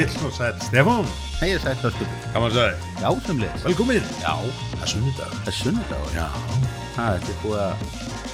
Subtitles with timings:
[0.00, 1.08] Heill og sæl, Stefán,
[1.40, 1.50] Hei,
[1.84, 2.14] að skutu.
[2.34, 3.64] gaman að segja, Já, sem leys.
[3.66, 4.34] velkomin, Já,
[4.74, 5.34] það er sunnudag.
[5.44, 6.14] það er sunnudagur.
[6.16, 6.28] Já,
[6.96, 7.74] Það er búið að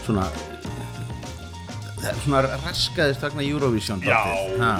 [0.07, 0.27] svona,
[2.07, 4.03] það svona raskaðist vegna Eurovision.
[4.07, 4.21] já,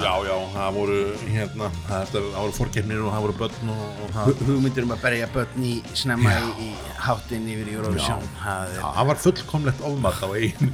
[0.03, 4.13] já, já, það voru, hérna, það það voru fórkeppnir og það voru börn og, og
[4.15, 6.69] það, Hu- Hugmyndir um að berja börn í snemma í, í
[7.07, 8.25] háttinn yfir Eurovision.
[8.43, 10.71] Það er, það var fullkomlegt ofmat á einu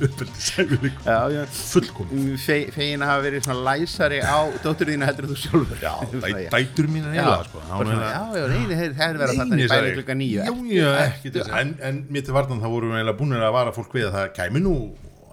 [1.06, 1.44] já, já.
[1.52, 2.38] fullkomlega.
[2.44, 5.82] Fe, fegin að hafa verið svona læsari á dótturðina heldur en þú sjálfur.
[5.84, 5.94] Já,
[6.24, 7.64] dæ, dætur mín er Já, eiginlega, sko.
[7.64, 10.44] já, já, neini, þeir verða þarna í bæri klukka nýju.
[10.44, 10.92] Já, já,
[11.62, 14.16] að, en, mér til vartan þá vorum við eiginlega búinir að vara fólk við að
[14.20, 14.76] það kæmi nú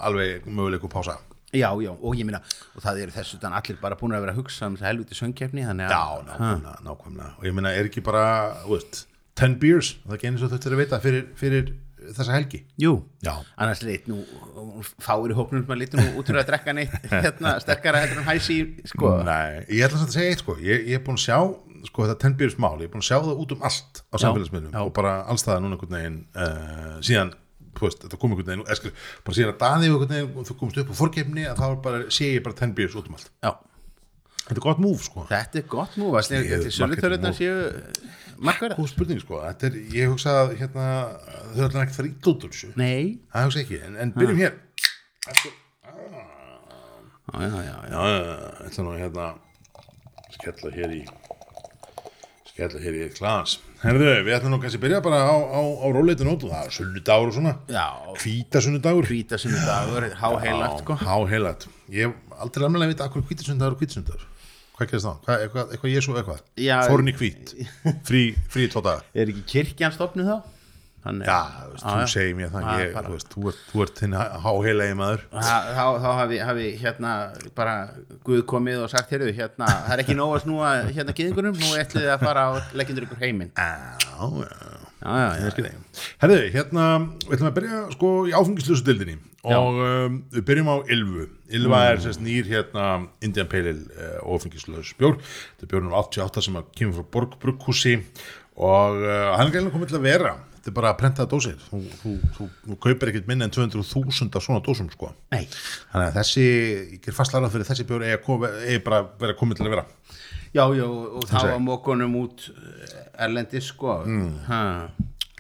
[0.07, 1.19] alveg möguleiku pása.
[1.51, 2.39] Já, já, og ég minna,
[2.79, 4.93] og það eru þessu þannig allir bara búin að vera að hugsa um þess að
[4.93, 5.95] helviti söngkefni, þannig að...
[5.97, 7.31] Já, nákvæmlega, nákvæmlega.
[7.41, 8.25] Og ég meina, er ekki bara,
[8.63, 9.01] þú veist
[9.41, 11.73] 10 beers, það er ekki eins og þetta er að vita fyrir, fyrir
[12.15, 12.61] þessa helgi?
[12.81, 12.93] Jú,
[13.25, 13.33] Já.
[13.61, 14.21] annars leit nú
[15.03, 16.95] fáir í hóknum sem að litur nú út fyrir að drekka neitt
[17.27, 18.59] hérna, sterkara heldur en hæsi
[18.93, 19.13] sko.
[19.27, 20.57] Nei, ég ætla að segja eitt sko.
[20.65, 21.39] Ég, ég er búin að sjá,
[21.91, 24.17] sko þetta 10 beers mál ég er búin að sjá það út um allt á
[24.25, 27.33] samfélagsmiðlum og bara alls það núna einhvern veginn uh, síðan,
[27.79, 28.93] veist, þetta kom einhvern veginn eskil,
[29.25, 32.31] bara síðan að daði og þú komst upp á fórkefni að þá er bara, sé
[32.35, 33.31] ég bara 10 beers út um allt.
[33.45, 33.53] Já,
[34.51, 35.23] Þetta er gott múf sko.
[35.31, 35.93] Þetta er gott
[36.43, 37.53] Ég- þetta er sölutörðunar séu
[38.43, 40.87] markverða Góð spurning sko, þetta er, ég hugsa að hérna,
[41.55, 42.09] þau ætla ekki að fara
[42.49, 42.71] úr þessu.
[42.81, 44.57] Nei, Það hugsa ekki, en, en byrjum hér.
[47.31, 47.77] Já, já, já, já.
[47.95, 49.27] Já, já, já, ætla nú hérna
[50.35, 51.03] skella hér í
[52.51, 55.61] skella hér í eitt glas Herðu, við ætlum nú kannski að byrja bara á, á,
[55.65, 57.87] á róleitu nótu, það er sunnudagur og svona Já,
[58.21, 60.97] hvíta sunnudagur hvítasunnudagur, háheilagt sko.
[61.01, 64.27] Há heilat Ég hef aldrei alveg að vita akkur hvíta sunnudagur og hvíta sunnudagur
[64.77, 65.15] Hvað gerist þá?
[65.25, 66.45] Hvað, eitthvað, eitthvað Jésu eitthvað?
[66.61, 66.69] Í
[67.23, 67.55] hvít,
[68.11, 70.37] frí, frí daga Er ekki kirkjan stopnið þá?
[71.01, 71.39] Þannig, Já,
[71.71, 74.17] veist, þú segir mér það Já, ég, bara- þú, veist, þú ert, þú ert þinn
[74.45, 75.23] háheilagi maður.
[75.33, 77.15] Þá, þá, þá hafi, hafi hérna
[77.57, 77.77] bara
[78.27, 82.05] Guð komið og sagt hérna, það er ekki nóg að snúa hérna gyðingunum, nú ætlið
[82.05, 83.53] þið að fara og leggjendur ykkur heiminn.
[83.57, 83.73] Já,
[84.21, 85.69] já Já, já, já,
[86.21, 86.87] Herðu, hérna,
[87.25, 89.15] við ætlum að byrja sko í áfengislösu dildinni
[89.49, 91.23] og um, við byrjum á Ylvu
[91.57, 95.17] Ylva er sérst nýr hérna Indian Pale Ale uh, áfengislös bjór.
[95.57, 97.95] Þetta er bjórnum 88 sem að kemur frá Borg Brugghúsi.
[98.61, 101.61] Og uh, hann er gæðilega komið til að vera þetta er bara að prenta dósir.
[101.71, 105.13] Þú, þú, þú, þú kaupir ekkert minna en 200.000 af svona dósum sko.
[105.33, 105.47] Nei,
[105.93, 106.49] þannig að þessi,
[106.97, 109.67] ég ger fast larað fyrir þessi bjór að koma, eigi bara að vera komið til
[109.67, 109.87] að vera.
[110.51, 112.51] Já, já, og þá að mókunum út
[113.17, 114.03] erlendi sko.
[114.05, 114.35] Mm.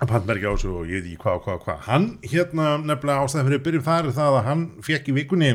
[0.01, 1.81] að pantmerkja á þessu og ég veit ekki hvað hvað hvað.
[1.85, 5.51] Hann hérna nefnilega ástæðan fyrir byrjum þar er það að hann fekk í vikunni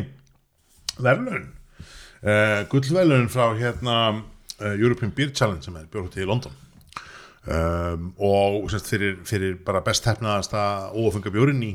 [1.02, 1.48] verðlun
[2.22, 6.54] uh, gullverðlun frá hérna uh, European Beer Challenge sem er bjórhúti í London
[7.48, 10.64] um, og semst fyrir, fyrir bara best hefnaðasta
[10.96, 11.74] óafenga bjórin í,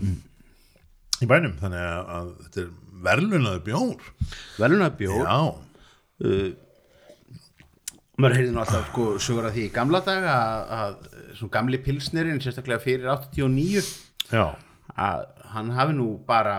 [1.21, 1.55] í bænum.
[1.61, 2.73] Þannig að, að þetta er
[3.11, 4.11] verðlunaður bjór.
[4.61, 5.23] Veluna bjór?
[5.25, 5.39] Já,
[8.21, 11.79] Maður heyrði nú alltaf sko sögur að því í gamla daga að, að svona gamli
[11.81, 13.87] pilsnerinn sérstaklega fyrir 89
[14.29, 14.45] já,
[14.93, 15.23] að
[15.55, 16.57] hann hafi nú bara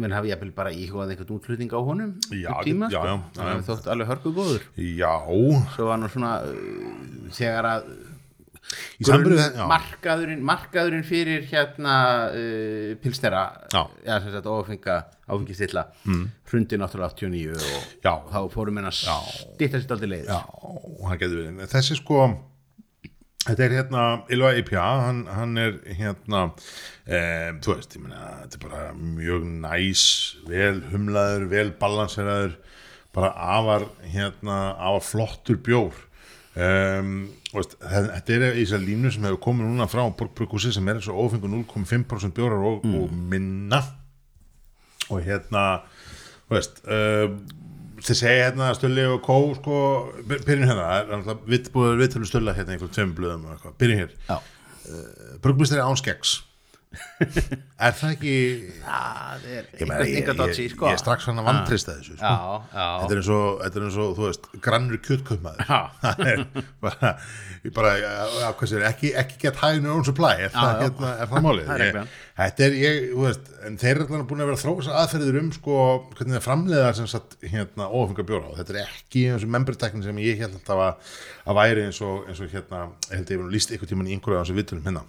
[0.00, 3.16] menn hafi ég bara íhugað einhvern útflutning á honum Já, um tíma, já, sko.
[3.36, 5.12] já, já, þótt alveg hörku góður já.
[5.74, 6.54] Svo var nú svona uh,
[7.34, 8.19] þegar að já,
[9.70, 11.94] markaðurinn, markaðurinn fyrir hérna
[12.30, 13.44] uh, pilsnera
[15.30, 16.22] áfengistilla mm.
[16.50, 18.12] hrundi náttúrulega 89 og Já.
[18.30, 20.40] þá fórum henn að stýtta sér aldrei leið Já,
[21.06, 21.62] hann getur verið.
[21.72, 22.26] Þessi sko,
[23.46, 26.44] þetta er hérna Ylva IPA, hann, hann er hérna,
[27.06, 27.22] e,
[27.62, 30.04] þú veist, ég meina, þetta er bara mjög næs,
[30.50, 32.58] vel humlaður, vel balanseraður,
[33.16, 36.06] bara afar, hérna, afar flottur bjór.
[36.58, 37.10] Um,
[37.54, 40.98] veist, þe- þetta er í þessar línu sem hefur komið núna frá Borgbrukusi sem er
[40.98, 43.78] eins og ófengu 0,5% bjórar og, og minna.
[45.10, 45.62] Og hérna
[46.50, 47.30] veist uh,
[48.02, 49.76] þið segja hérna Stulli og Kó sko,
[50.26, 53.74] byr- byrjum hérna það er náttúrulega vitt búið viðtölu Stulla hérna í einhverjum tveim blöðum
[53.78, 54.14] byrjum hér.
[54.26, 54.38] Já.
[55.44, 56.38] Bruggmistari án skeggs
[56.90, 58.32] er það ekki
[58.82, 61.92] það er ég, meina, ég, eitthvað ég, dotsi ég, sko er strax hann að vantrista
[61.94, 62.32] þessu sko.
[62.32, 64.98] já, já, Þetta er eins og, er eins og, veist, grannur.
[65.70, 65.78] Já.
[66.30, 66.42] Er
[66.82, 67.12] bara,
[67.62, 68.10] ég bara, já,
[68.40, 70.82] já, hvað sér, ekki, ekki get in your own supply, er, það, já.
[70.82, 71.70] hérna, er það málið?
[71.70, 72.18] Það er Ég-.
[72.40, 73.48] Þetta er, ég, veist,
[73.84, 75.78] þeir eru allan búin að vera þessar aðferðir um, sko,
[76.16, 80.06] hvernig það framleiða sem sagt, hérna, óafengar bjóra og þetta er ekki eins og memberteknin
[80.08, 81.16] sem ég held alltaf að,
[81.46, 84.08] að væri eins og, eins og hérna, ég held að ég var líst ykkur tíman
[84.08, 85.04] í einhverju á þessu vitulum hérna.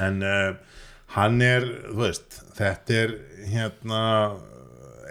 [0.00, 0.80] En uh,
[1.14, 3.14] hann er, þú veist, þetta er,
[3.52, 4.00] hérna,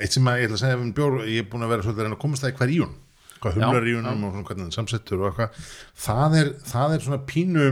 [0.02, 2.04] eitt sem að ég ætla að segja um bjór, ég er búin að vera svolítið
[2.04, 3.00] að reyna að komast það í hver í hún
[3.44, 5.66] hvað humlar í húnum og svona hvernig hann samsettur og eitthvað.
[6.06, 7.66] Það er, það er svona pínu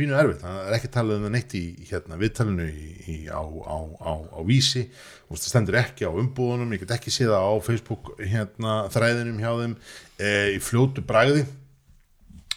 [0.00, 3.42] pínu erfitt, það er ekki talað um það neitt í hérna, viðtalinu í, í, á,
[3.42, 4.84] á, á, á vísi.
[5.28, 9.42] Og það stendur ekki á umbúðunum, ég get ekki séð það á Facebook hérna, þræðinum
[9.42, 11.44] hjá þeim e, í fljótu bragði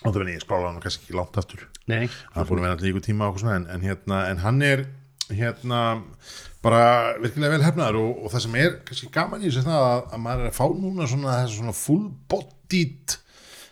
[0.04, 1.66] og það verður ég skrála hann kannski ekki langt aftur.
[1.92, 4.62] Nei, er búin að vera alltaf líku tíma og svona, en, en, hérna, en hann
[4.68, 4.86] er
[5.34, 5.82] hérna
[6.64, 6.84] bara
[7.22, 10.24] virkilega vel hefnaður og, og það sem er kannski gaman í þessu það að, að
[10.26, 13.18] maður er að fá núna svona svona full bodied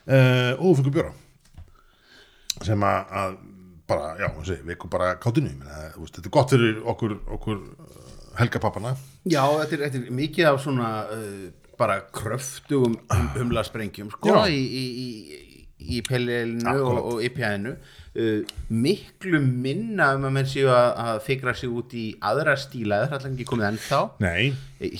[0.07, 1.13] uh, ófengur bjóra.
[2.61, 3.37] Sem að, að
[3.89, 8.03] bara, já, við ekkum bara veist, þetta er gott fyrir okkur, okkur uh,
[8.39, 8.93] helgapappana.
[9.25, 11.49] Já, þetta er, þetta er mikið af svona uh,
[11.81, 14.51] bara kröftugum hum, humlasprengjum sko, Já.
[14.53, 15.07] í, í, í,
[15.89, 21.53] í pelilinu og, og IPA-inu uh, miklu minna um að menn séu að, að fikra
[21.57, 24.01] sig út í aðra stíla það er alltaf ekki komið ennþá?
[24.25, 24.51] Nei,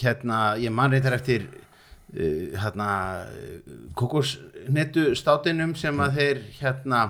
[0.04, 2.89] hérna, ég man reyndar eftir uh, hérna
[4.00, 7.01] kokosnetu státinum sem að þeir hérna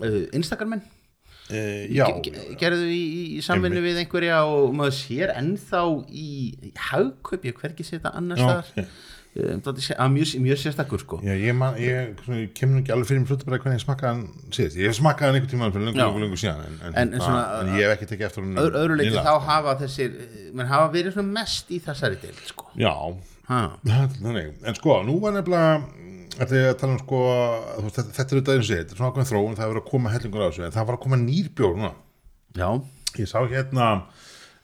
[0.00, 1.84] uh,
[2.22, 3.00] ge- ge- gerðu í,
[3.36, 5.80] í, samvinnu við einhverja og maður sér ennþá
[6.14, 6.28] í,
[6.90, 8.44] hagkaup, ég hvergi sé þetta annars
[8.76, 8.84] þar
[9.30, 11.20] að mjög, mjög sérstakur sko.
[11.22, 12.16] Já, ég, man, ég,
[12.58, 14.78] kemur ekki alveg fyrir mig hlutabræði hvernig ég smakkaði hann síðast.
[14.80, 16.06] Ég smakkaði hann einhvern tímann fyrir lengur, Já.
[16.08, 18.82] lengur, lengur síðan, en, en, En- en svona- ég hef ekki tekið eftir hann Öðru,
[18.82, 20.16] öðru þá hafa þessir
[20.54, 22.66] menn hafa verið mest í þessari deild sko.
[22.74, 22.94] Já,
[23.50, 25.82] þannig, en sko, nú var nefnilega
[26.40, 27.20] um sko
[27.86, 29.90] þetta, þetta er auðvitað eins og þetta er svona ákveðin þróun það er verið að
[29.90, 31.90] koma hellingur á þessu, en það var að koma nýrbjór núna,
[32.56, 32.68] já,
[33.20, 33.88] ég sá hérna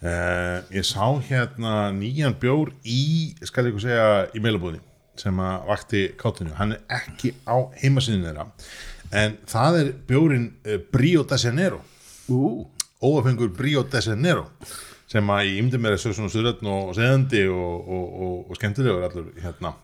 [0.06, 4.82] uh, ég sá hérna nýjan bjór í, skal ég ykkur segja í meilabúðinni,
[5.18, 8.48] sem að vakti káttinu, hann er ekki á heimasýnin þeirra,
[9.12, 11.82] en það er bjórin uh, Brio de Janeiro
[12.32, 12.66] ú,
[13.02, 14.48] óafengur Brio de Janeiro
[15.10, 18.58] sem að ég ymdi mér að séu svona stuðrætn og seðandi og, og, og, og
[18.58, 19.76] skemmtilegur allur hérna.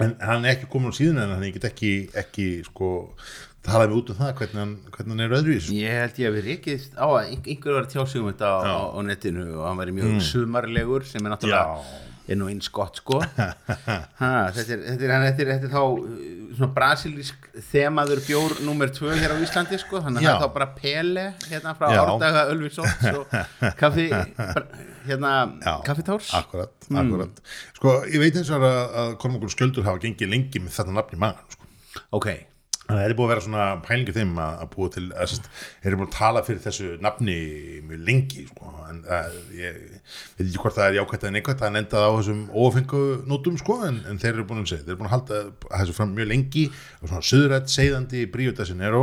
[0.00, 2.90] En hann er ekki komin á síðan en hann get ekki, ekki sko
[3.66, 6.36] talaði mig út um það hvernig hann, hvernig hann er öðruvís ég held ég að
[6.38, 8.98] við reykist á að ein- einhver var að tjá sig um þetta á, á, á
[9.04, 11.82] netinu og hann væri mjög sumarlegur sem er náttúrulega
[12.30, 13.16] er nú eins gott sko.
[14.20, 18.92] Ha, þetta, er, þetta, er, þetta, er, þetta er þá uh, brasilísk þemaður bjór nummer
[18.94, 19.98] tvö hér á Íslandi sko.
[20.04, 21.88] Þannig að það er þá bara Pele hérna frá.
[22.04, 23.34] Árdaga Ölvisóts og
[23.80, 24.06] kaffi
[25.08, 25.32] hérna
[25.88, 26.30] kaffitárs.
[26.38, 26.70] akkurat,
[27.02, 27.42] akkurat.
[27.80, 31.16] Sko ég veit eins og að, að Kormakur Sköldur hafa gengið lengi með þetta nafn
[31.18, 31.66] í magan sko.
[32.20, 32.28] Ok,
[32.90, 35.98] Það er búið að vera svona pælingi þeim að, að búa til, að þeir eru
[36.00, 37.36] búin að tala fyrir þessu nafni
[37.86, 39.78] mjög lengi, sko, en það, ég
[40.36, 43.58] veit ekki hvort það er jákvæmt eða neikvæmt, það er endað á þessum ófengu nótum,
[43.60, 45.40] sko, en, en þeir eru búin að segja, þeir eru búin að halda
[45.80, 46.66] þessu fram mjög lengi,
[47.00, 49.02] og svona söðrætt, segðandi, Brio de Janeiro,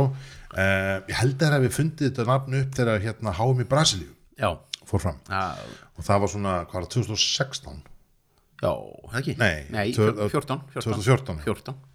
[0.54, 4.50] uh, ég held að við fundið þetta nafn upp þegar hérna HM í Brasilíu já.
[4.88, 5.44] fór fram, Já,
[5.96, 7.84] og það var svona, hvað var það, 2016,
[8.62, 8.72] já,
[9.12, 9.36] það ekki?
[9.40, 10.98] Nei, Nei tvö- 14, 14,
[11.44, 11.87] 2014.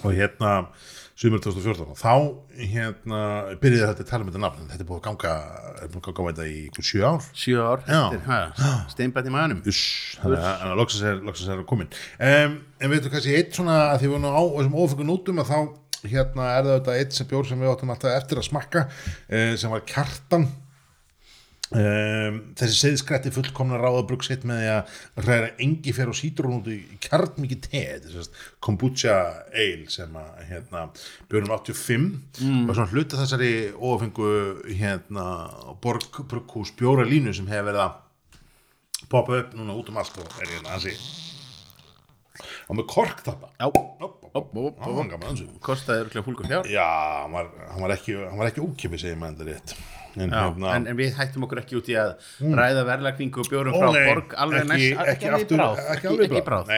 [0.00, 0.04] 14.
[0.04, 0.52] og hérna
[1.22, 2.12] sumur 2014 og þá
[2.56, 3.18] hérna
[3.62, 4.64] byrjaði þetta að tala um þetta nafn.
[4.72, 5.34] Þetta er búið að ganga,
[5.84, 7.28] er búið að ganga í einhver sjö ár.
[7.36, 7.84] Sjö ár?
[7.86, 8.38] Já.
[8.90, 9.82] Steinbætt í maðanum Uss,
[10.22, 14.10] þannig að- loksins er, loksins er komin um, en veitum kannski eitt svona að því
[14.10, 15.58] við erum á þessum ofengu nótum að þá
[16.02, 19.70] hérna er þetta eitt sem bjór sem við áttum alltaf eftir að smakka uh, sem
[19.70, 20.48] var kjartan
[21.72, 26.66] Um, þessi seðskrætti fullkomna ráðabrugg sitt með því að ræða engi fer og sítrún út
[26.68, 28.28] í kjarn mikið te er
[28.60, 29.14] kombucha
[29.48, 30.82] ale sem að hérna,
[31.32, 32.04] björnum 85
[32.42, 32.66] mm.
[32.66, 33.52] og svona hluta þessari
[33.88, 34.28] ofengu
[34.68, 35.26] hérna
[35.80, 40.28] borg brugghús bjóra línu sem hefur verið að poppa upp núna út um allt og
[40.44, 40.92] er hérna hansi
[42.68, 43.48] og með kork þarna
[45.64, 46.84] kostaði örglega fólkur fjár Já,
[47.24, 50.74] hann var, hann var ekki, hann var ekki ókipið segir maður þetta rétt en, hérna,
[50.76, 54.36] en, en við hættum okkur ekki út í að ræða verðlagningu og bjórum frá borg
[54.44, 55.08] alveg ekki, næst.
[55.14, 56.76] Ekki, ekki, alveg ekki bráð.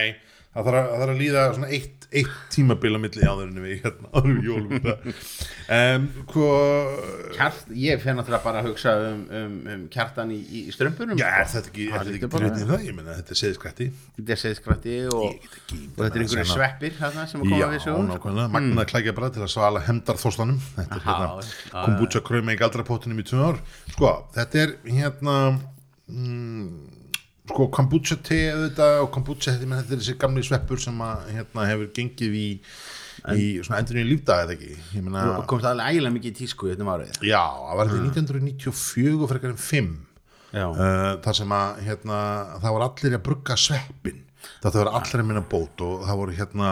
[0.55, 3.75] Það þarf, að, það að líða svona eitt, eitt tímabil á milli áður en við
[3.85, 6.99] hérna, áður við jólum um, hvað
[7.35, 11.27] Kjart, ég fyrir náttúrulega bara að hugsa um, um, um kjartan í, í strömpunum Já,
[11.27, 11.41] sko.
[11.43, 14.37] er þetta ekki, er Það þetta ekki grötið það, ég menna, þetta er seðskrætti þetta
[14.37, 18.07] er seðskrætti og, og þetta er einhverju sveppir þarna, sem að koma Já, við sögum
[18.07, 18.15] sko.
[18.15, 22.55] nákvæmlega, magnað klækja bara til að svala hemdar þorstanum Þetta er hérna, já, kombucha krauma
[22.55, 22.59] í
[23.45, 23.61] ár.
[23.95, 25.37] Sko, þetta er hérna
[26.09, 26.94] mm,
[27.51, 31.91] sko, kombucha te auðvitað og kombucha, þetta, er þessi gamli sveppur sem að, hérna, hefur
[31.99, 32.49] gengið í,
[33.37, 34.79] í endurinn í lífdag eða ekki?
[35.01, 37.15] Meina, og komst alveg ægilega mikið í tísku í þetta árið.
[37.21, 39.95] Já, það var þetta 1994 frekar en 5
[40.55, 42.19] Já, uh, þar sem að hérna,
[42.63, 44.21] það var allir að brugga sveppin
[44.65, 46.71] það var allir að minna bót og það voru hérna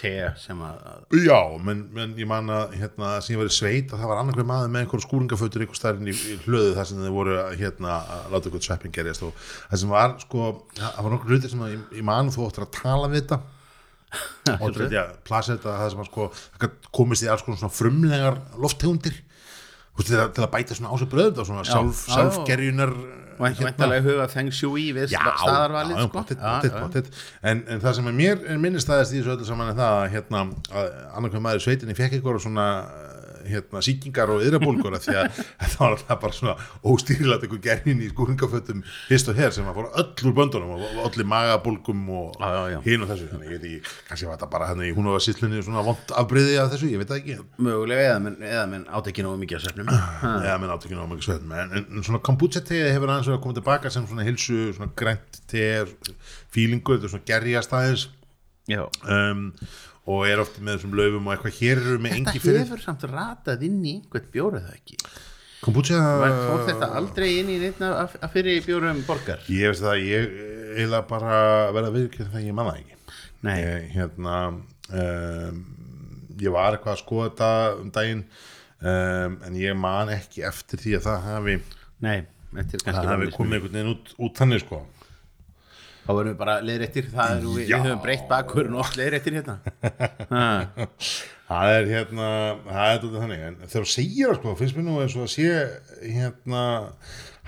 [0.00, 0.12] te
[0.42, 4.00] sem að Já, menn, menn ég man að hérna, sem ég var í sveit að
[4.02, 7.14] það var annarkveð maður með einhver skúringafötur einhver stærinn í, í hlöðu þar sem þið
[7.18, 11.34] voru hérna, að láta einhvern sveppin gerjast og það sem var sko, það var nokkur
[11.34, 13.40] hlutir sem að, ég, man þú áttur að tala við þetta.
[14.64, 16.26] Og ég að plasa þetta það sem að sko,
[16.96, 19.18] komist í alls konar svona frumlegar lofttegundir.
[19.98, 21.32] Til, að- til að bæta svona á sig bröð
[23.38, 26.24] og sjálfgerjunar Væntalega huga feng shui við staðarvalið sko.
[27.42, 30.08] En, en það sem er mér er minnistæðast í þessu öllu saman er það að
[30.16, 30.44] hérna,
[31.18, 32.68] annarkvæm maður sveitinni fekk ykkur svona
[33.48, 35.28] hérna, síkingar og yðrabólgur því að
[35.62, 36.54] þetta var alltaf bara svona
[36.88, 41.00] óstýrilat ykkur gerðin í skúringafötum hist og her sem að fóra öll úr böndunum og
[41.06, 42.42] allir magabólgum og
[42.86, 43.28] hinn og þessu.
[43.32, 46.58] Þannig ég veit ekki, kannski var þetta bara í hún og síslunni svona vond afbreyði
[46.62, 47.38] af þessu, ég veit það ekki.
[47.68, 49.92] Mögulega eða menn, eða menn átt ekki nógu mikið að svefnum.
[50.42, 53.32] Eða menn átt ekki náðu mikið svefn en, en, en svona kombucha teið hefur aðeins
[53.32, 55.92] að koma tilbaka sem svona hilsu, svona grænt teið
[56.54, 58.08] fílingu, þetta er svona gerjast aðeins.
[58.68, 58.84] Já.
[59.08, 59.52] Um,
[60.08, 61.56] og er oft með þessum laufum og eitthvað.
[61.60, 62.60] Hér eru með engi Þetta fyrir.
[62.64, 65.00] hefur samt ratað inn í einhvern bjóra það ekki?
[65.58, 69.42] Kombucha fór þetta aldrei inn í neitt af fyrir bjórum borgar?
[69.50, 70.28] Ég veist það, ég
[70.78, 71.40] eiginlega bara
[71.74, 72.94] verða viðkjönd það ég manna ekki.
[73.46, 73.56] Nei.
[73.62, 75.58] ég, hérna um,
[76.38, 77.50] ég var eitthvað að skoða þetta
[77.82, 81.56] um daginn um, en ég man ekki eftir því að það hafi
[82.06, 82.18] Nei,
[82.54, 84.80] þetta er kannski það hafi bara komið einhvern veginn út, út þannig sko
[86.08, 87.08] Þá verðum við bara leiðréttir.
[87.12, 87.74] Það er, við, Já.
[87.76, 89.58] við höfum breytt bakur og oft leiðréttir hérna.
[91.48, 92.28] Það er hérna
[92.66, 95.22] það er þetta þannig, en þegar þú segir það sko, finnst mér nú eins og
[95.24, 95.52] að sé
[96.12, 96.62] hérna,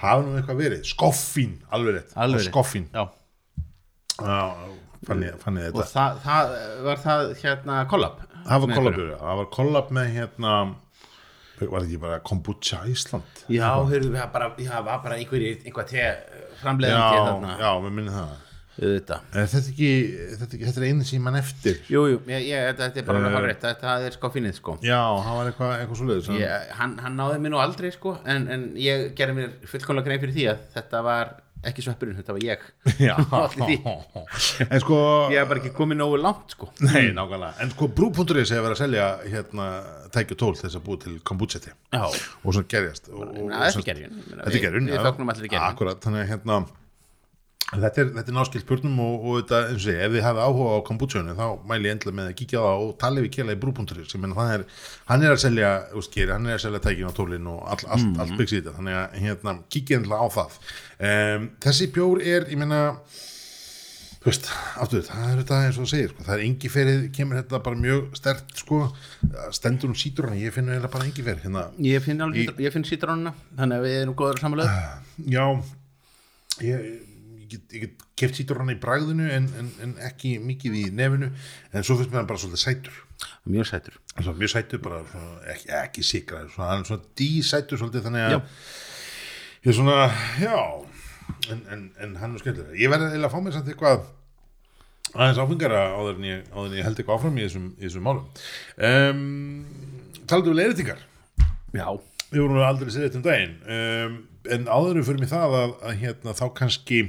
[0.00, 0.84] hafa nú eitthvað verið.
[0.88, 2.14] Skoffín, alveg rétt.
[2.46, 3.02] Skoffín, Já.
[4.20, 4.38] Já,
[5.08, 8.22] fann ég, fann ég Og þetta það, það var það hérna kollab?
[8.44, 10.54] Það var kollab, það var kollab með hérna
[11.60, 13.42] var ekki bara kombucha Ísland?
[13.52, 16.14] Já, heyrðu, það var bara einhver, einhver te já,
[16.62, 18.38] framleiðandi þarna já, mér minni það
[18.80, 19.90] Þetta er þetta ekki,
[20.30, 21.82] þetta, ekki, þetta er einu sem mann eftir?
[21.92, 23.26] Jú, jú, þetta, þetta er bara Eh.
[23.28, 24.78] uh, hárrétt, þetta er sko finnið sko.
[24.86, 28.16] Já, það var eitthvað, eitthvað svo leiðis ég, hann, hann náði mér nú aldrei sko
[28.24, 32.32] en, en ég gerði mér fullkomlega grein fyrir því að þetta var ekki sveppurinn, þetta
[32.32, 32.62] var ég.
[34.72, 36.70] En sko Ég hef bara ekki komið nógu langt sko.
[36.86, 39.66] Nei, nákvæmlega, en sko brú.is hefur verið að selja hérna
[40.14, 41.18] tækju tól þess að búa til
[41.92, 43.12] Já, og svona gerjast.
[43.12, 43.84] Er Þetta
[44.56, 45.68] er gerjun, Við fögnum allir gerjun.
[45.68, 46.62] Akkurat, þannig að hérna
[47.70, 50.72] þetta er, er náskilt spurnum og, og þetta, eins og sé, ef þið hafið áhuga
[50.74, 53.54] á kombuchanu þá mæli ég endilega með að kíkja á það og tala við kjela
[53.54, 54.64] í menn það er,
[55.12, 58.06] hann er að selja úskeri, hann er að selja tækin á tólin og all, allt,
[58.10, 58.20] Mhm.
[58.24, 60.56] allt byggs í þetta, þannig að hérna kíkja endilega á það.
[61.00, 62.80] Um, þessi bjór er, ég meina
[64.20, 67.04] þú veist, aftur, það er þetta eins og það segir, sko, það er engi ferið,
[67.16, 68.80] kemur þetta bara mjög stert, sko,
[69.56, 71.62] stendur um sítur ég finn eiginlega bara engi ferið, hérna.
[71.80, 72.20] Ég finn,
[72.60, 74.74] ég finn sítrónuna Þannig að við erum góður samanlega
[75.24, 75.46] já,
[76.60, 77.06] ég, ég
[77.50, 81.30] get, get keft sítur í bragðinu en, en, en ekki mikið í nefinu,
[81.72, 83.00] en svo finnst mér hann bara svolítið sætur,
[83.44, 83.96] Mjög sætur.
[84.20, 88.36] Svo, mjög sætur, bara svona, ekki, ekki svona, hann er svona dísætur svolítið, þannig að
[89.60, 89.98] ég er svona,
[90.40, 90.56] já
[91.52, 94.08] en, en, en hann er skemmtilega ég verði eiginlega að fá mér samt eitthvað
[95.14, 98.04] aðeins áfengara áður en ég, áður en ég held eitthvað áfram í þessum, í þessum
[98.06, 98.26] málum.
[98.88, 101.00] Um, taldu við leiðréttingar.
[101.74, 101.86] Já,
[102.30, 103.56] við vorum aldrei séð þetta um daginn.
[103.66, 104.18] Um,
[104.54, 107.00] en áður en fyrir mig það að, að hérna, þá kannski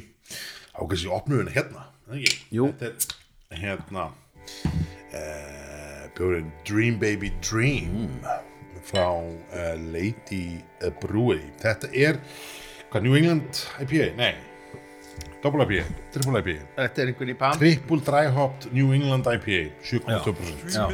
[0.76, 2.38] kannski opnum við hérna er það ekki?
[2.58, 2.70] Jú.
[2.80, 3.18] þetta
[3.52, 8.16] er hérna uh, bjórinn Dream Baby Dream
[8.88, 10.62] frá uh, Lady
[11.02, 12.22] Brewery þetta er
[12.92, 14.14] hvað New England IPA?
[14.20, 14.34] Nei
[15.42, 19.62] Double IPA, Triple IPA þetta er einhvern í pam Triple Dry Hopped New England IPA
[19.90, 20.86] 7,2% Já.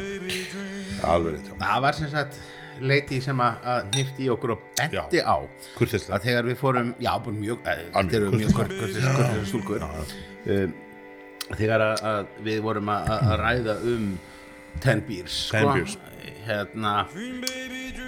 [1.04, 2.38] alveg rétt, Það var sem sagt
[2.80, 5.36] leiti sem að, nýfti í okkur og benti á
[5.78, 8.98] kurtislega að þegar við fórum, já, mjög eh, þetta eru mjög kurteis.
[9.18, 10.74] kurtis stúlkur um,
[11.58, 14.08] þegar að, við vorum að, ræða um
[14.82, 15.74] ten beers sko,
[16.46, 16.94] hérna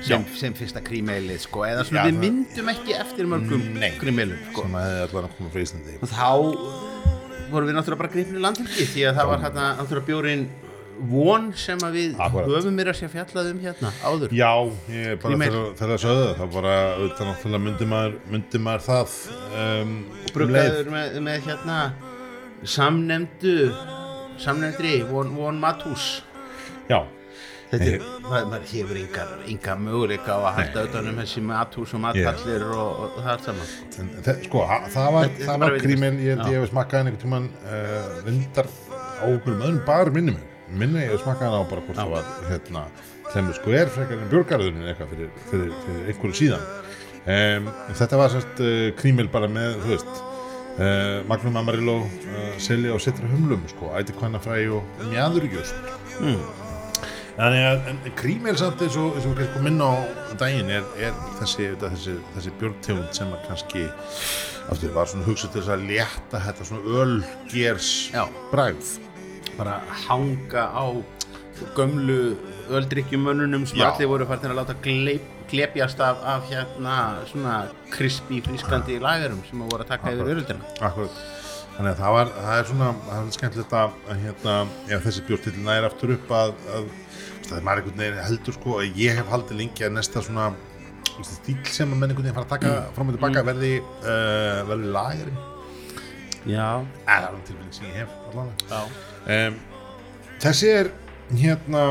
[0.06, 3.64] sem, sem fyrsta krímeilið sko, eða svona Já, við það- myndum ekki eftir mörgum
[4.00, 4.64] krímeilum sko.
[4.66, 5.96] sem að hefði allan að koma frá Íslandi.
[6.00, 6.28] Og þá
[7.50, 10.44] vorum við náttúrulega bara gripnir landhelgi því að það var hérna náttúrulega bjórin
[11.10, 12.48] von sem að við Akkurat.
[12.52, 14.34] höfum mér að sé fjallað um hérna áður.
[14.36, 14.50] Já,
[14.92, 15.56] ég bara Grímur.
[15.78, 19.94] þegar það sögðu það, þá bara auðvitað náttúrulega myndi maður, myndi maður það um, um
[20.10, 20.34] leið.
[20.34, 21.78] bruggaður með, með hérna
[22.64, 23.56] samnemndu
[24.40, 26.08] samnemndri von, von Matús
[26.90, 27.04] Já,
[27.70, 28.98] þetta er, maður, hefur
[29.46, 33.44] engar möguleika á að halda utan um þessi Matús og Matallir og, og það er
[33.46, 33.68] saman.
[34.02, 37.20] En, þe- sko, það var, það bara var veit gríminn, ég ég hef smakkað einhvern
[37.22, 41.84] tímann uh, reyndar á okkur öðrum bar minni mig, minni ég smakkað hann á bara
[41.86, 42.84] hvort það var hérna
[43.30, 46.66] hlemmu skver frekar en björgarðunin eitthvað fyrir, fyrir, fyrir einhverju síðan.
[47.20, 52.94] Um, þetta var sérst uh, krímil bara með, þú veist uh, Magnum Amarillo uh, selja
[52.96, 55.76] og setra humlum, sko, æti hvanna fræ og mjadurgjöst
[57.40, 59.96] Þannig að krímel samt eins og, eins og kannski minna á
[60.40, 63.84] daginn er, er þessi, þessi, þessi björntegund sem að kannski
[64.70, 68.26] aftur var svona hugsað til þess að létta þetta svona ölgers Já.
[69.60, 70.84] Bara hanga á
[71.76, 72.36] gömlu
[72.70, 73.90] öldrykkjumönnunum sem Já.
[73.90, 76.94] allir voru farin að láta gleip, glepjast af, af hérna
[77.28, 77.56] svona
[77.92, 81.20] krispi frískandi lagerum sem voru að taka yfir öruldina Akkurat.
[81.76, 83.92] Þannig að það var, það er svona, það er skemmtilegt að,
[84.24, 84.56] hérna,
[84.94, 86.88] ef þessi bjórtill næri aftur upp að, að
[87.46, 90.50] það er maður einhvern veginn heldur sko, að ég hef haldið lengi að næsta svona
[91.26, 94.92] stíl sem að menn einhvern veginn fara að taka fram og tilbaka verði, uh, verði
[94.96, 95.40] lagerinn.
[96.48, 96.68] Já,
[97.06, 98.68] það er um tilbyggjum sem ég hef allavega.
[98.70, 99.58] Já, um,
[100.40, 100.90] Þessi er
[101.36, 101.82] hérna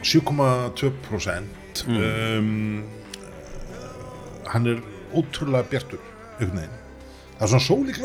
[0.00, 2.84] 7,2% um,
[3.70, 4.80] uh, hann er
[5.12, 6.00] ótrúlega bjartur
[6.40, 6.78] veginn.
[7.36, 7.96] Það er svona sól í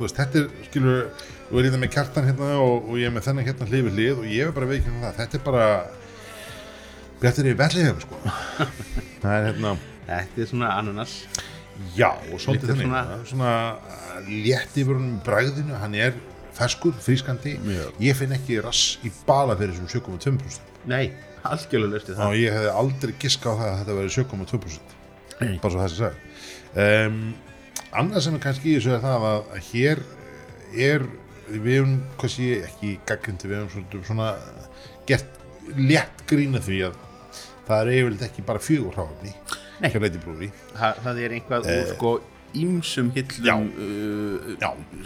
[0.00, 1.00] veist, þetta er, skilur
[1.50, 3.96] þú er hérna með kjartan hérna og, og ég er með þennan hérna hlið við
[3.98, 5.16] hlið og ég er bara veikinn það.
[5.20, 5.66] Þetta er bara
[7.20, 8.20] bjartur í velliðum sko.
[9.22, 9.74] Það er hérna
[10.08, 11.16] þetta er svona ananas.
[11.96, 12.88] Já, og svolítið Lítið þannig.
[12.88, 13.52] svona- svona,
[14.28, 15.76] létt yfir honum í bragðinu.
[15.80, 16.16] Hann er
[16.60, 17.56] ferskur, frískandi.
[17.64, 17.98] Mjög.
[18.04, 19.90] ég finn ekki rass í bala fyrir þessum
[20.20, 21.10] 7,2% Nei,
[21.44, 22.30] algjörlega löstu það.
[22.30, 24.96] Og ég hefði aldrei giska á það að þetta verið 7,2%
[25.40, 25.54] Nei.
[25.60, 26.14] bara svo þessi sag
[26.84, 27.20] um,
[28.00, 30.02] annað sem er kannski í þessu er það að, að hér
[30.90, 31.06] er
[31.50, 34.28] við hefum, hvað sé ég, ekki gaggrindi við hefum svona, svona
[35.08, 35.38] gert
[35.78, 37.00] létt grína því að
[37.66, 39.32] það er eiginlega ekki bara fjögur hráfni
[39.80, 39.90] Nei.
[39.90, 42.12] það, það er einhvað úr sko
[42.56, 45.04] ímsum hillum uh,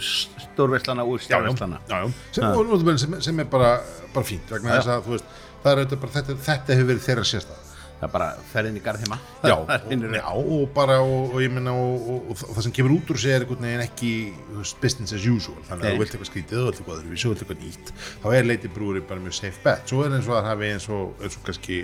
[1.21, 2.11] stjárveslana já, já.
[2.31, 3.77] Sem, og, og, sem, sem er bara,
[4.15, 7.65] bara fínt vegna þess að þú veist, er bara þetta, þetta hefur verið þeirra sérstæð
[7.95, 9.17] það er bara ferðin í garðheima.
[9.45, 12.95] Já, og, já, og bara og, og ég minna og, og, og, það sem kemur
[12.97, 15.57] út úr sig er einhvern veginn ekki þú veist, business as usual.
[15.69, 18.27] Þannig að þú vilt eitthvað skrítið, þú vilt eitthvað öðru þú vilt eitthvað nýtt, þá
[18.35, 21.13] er leiti brúri bara mjög safe bet, svo er eins og að hafi eins og,
[21.21, 21.83] eins og kannski,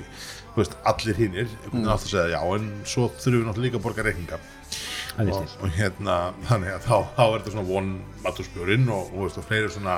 [0.51, 3.69] þú veist, allir hinnir einhvern veginn átt að segja já, en svo þurfum við náttúrulega
[3.69, 4.41] líka að borga reikninga
[5.19, 9.45] og, og hérna, þannig að þá, þá er þetta svona one maturspjörinn og, og, og
[9.47, 9.95] fleiri svona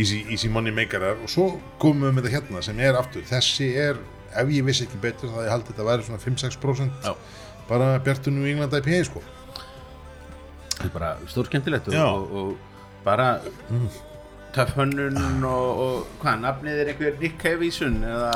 [0.00, 1.18] easy, easy money makerar.
[1.22, 1.48] Og svo
[1.82, 4.00] komum við með þetta hérna sem er aftur, þessi er
[4.36, 7.12] ef ég vissi ekki betur þá ég haldi þetta að væri svona 5-6% Já.
[7.68, 9.22] bara Bjartun og Englanda IPA sko.
[10.76, 12.04] Það er bara stórskemmtilegt og, Já.
[12.04, 13.28] og, og bara
[14.56, 18.32] töff hönnun og, og hvað, nafnið er einhver Rick Hevísun eða?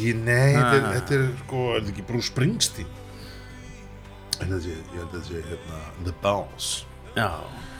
[0.00, 0.94] Ég, nei, þetta, er, Ah.
[0.98, 2.88] þetta er sko, er þetta ekki Bruce Springsteen
[4.40, 6.84] þetta sé- ég held að sé hérna, The Bounce.
[7.16, 7.28] Já,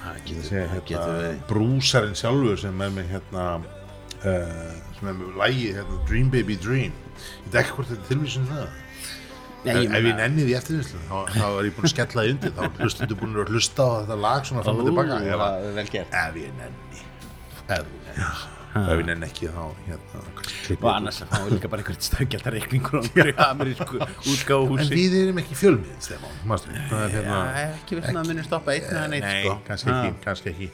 [0.05, 1.41] það getur, það hérna, getur verið.
[1.51, 6.93] brúsarinn sjálfur sem er með hérna uh, sem er með lægi hérna, Dream Baby Dream.
[6.93, 8.69] Ég veit ekki hvort þetta er tilvísun það.
[9.61, 12.23] Nei, ef, ég ef ég nenni því eftirvinslu þá, þá er ég búin að skella
[12.25, 12.53] því undir.
[12.57, 15.19] Þá er hlustundu búin að hlusta á þetta lag svona fram og tilbaka.
[15.21, 17.03] Ef ég nenni.
[17.69, 20.21] Ef ég nenni ef ég nenni ekki þá hérna,
[20.77, 24.77] og annars að fá líka bara einhvern stöðgjaldar reikningur á amerísku út.
[24.79, 26.09] en við erum ekki fjölmið
[26.91, 29.57] það er hérna ekki veist að muni stoppa einn eða neitt Nei, sko.
[29.67, 30.69] kannski ekki, kannski ekki.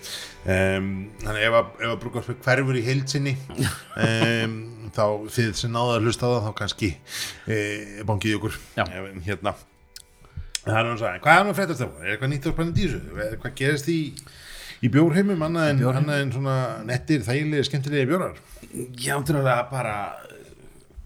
[0.46, 0.90] Um,
[1.24, 4.58] þannig ef að, að brúkarsfjöld hverfur í heilsinni um,
[4.96, 5.04] þá
[5.38, 6.90] þið sem náða að hlusta á það þá kannski
[7.48, 7.56] e,
[8.06, 8.60] bangið ykkur
[9.26, 9.56] hérna
[10.66, 11.96] það er hann að segja, hvað er nú fréttast það?
[12.02, 12.46] Er eitthvað nýtt
[12.90, 13.00] þessu?
[13.22, 13.98] Er- Hvað gerist í
[14.84, 16.56] í bjórheimum annað en, annað en svona
[16.88, 18.40] nettir, þægilegir, skemmtilegir bjórar?
[19.00, 19.96] Já, náttúrulega bara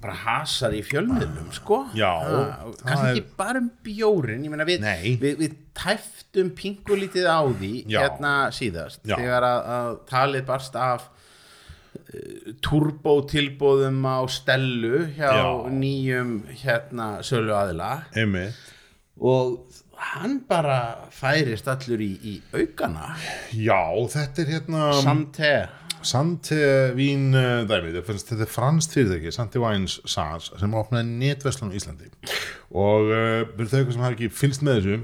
[0.01, 4.65] bara hasar í fjölmiðlum sko Já, ha, kannski er- ekki bara um bjórin ég meina
[4.65, 4.87] við,
[5.21, 7.99] við, við tæftum pingulítið á því Já.
[8.07, 9.19] hérna síðast Já.
[9.21, 15.45] þegar að, að talið barst af uh, turbotilbóðum á stellu hjá Já.
[15.69, 18.57] nýjum hérna sölu aðila Einmitt.
[19.21, 19.70] og
[20.01, 20.79] hann bara
[21.15, 23.13] færist allur í, í aukana.
[23.55, 23.81] Já,
[24.15, 25.53] þetta er hérna Sante.
[26.01, 26.59] Sante
[26.97, 32.09] Vín uh, dæmi, þetta er- franskt fyrirtæki Sante Wines SAS sem opnaði netverslun á Íslandi.
[32.73, 35.01] Og uh, fyrir þau sem hafa ekki fylgst með þessu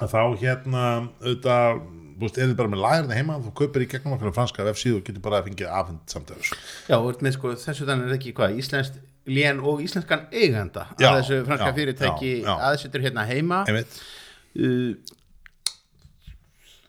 [0.00, 0.82] að þá hérna
[1.20, 1.80] auðvitað,
[2.20, 5.24] veist, er þið bara með lagarna heima þú kaupir í gegnum franska vefsíðu og getur
[5.24, 8.56] bara að fengið afhend samt af þessu Já, með sko, þessu þannig er ekki hvað,
[8.62, 13.62] íslenskt lén og íslenskan eiganda Já, að þessu franska já, fyrirtæki aðsettur hérna heima.
[14.50, 14.94] Uh,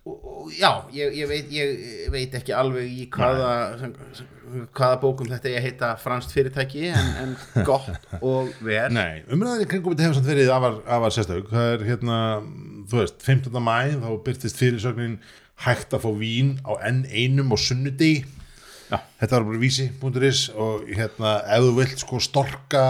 [0.01, 3.51] og, og já, ég, ég, veit, ég veit ekki alveg í hvaða
[3.82, 3.93] sem,
[4.73, 7.36] hvaða bókum þetta ég heita franskt fyrirtæki en, en
[7.67, 8.89] gott og vel.
[8.95, 11.54] Nei, umræðin í kringum þetta hefur samt verið afar, afar sérstök.
[11.54, 12.17] Það er hérna,
[12.89, 13.62] þú veist 15.
[13.62, 15.19] mæ, þá byrtist fyrirsögnin
[15.67, 18.23] hægt að fá vín á enn einum og sunnudegi
[18.91, 18.97] Já.
[19.21, 22.84] þetta var bara vísi.is og hérna, ef þú vilt sko storka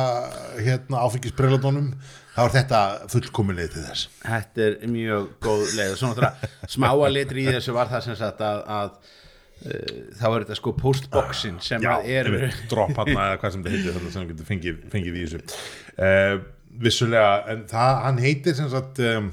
[0.58, 1.92] hérna áfengisbreiladónum
[2.32, 4.08] þá er þetta fullkominlega til þess.
[4.24, 6.32] Þetta er mjög góð leið svona
[6.74, 10.74] smáa litri í þessu var það sem sagt að, að uh, þá er þetta sko
[10.80, 14.34] postboxin sem að er einmitt, drop hann eða hvað sem þetta heitir þannig sem þú
[14.34, 15.62] getur fengið, fengið í þessu.
[16.00, 16.34] Uh,
[16.82, 19.32] vissulega, en það, hann heitir sem sagt um,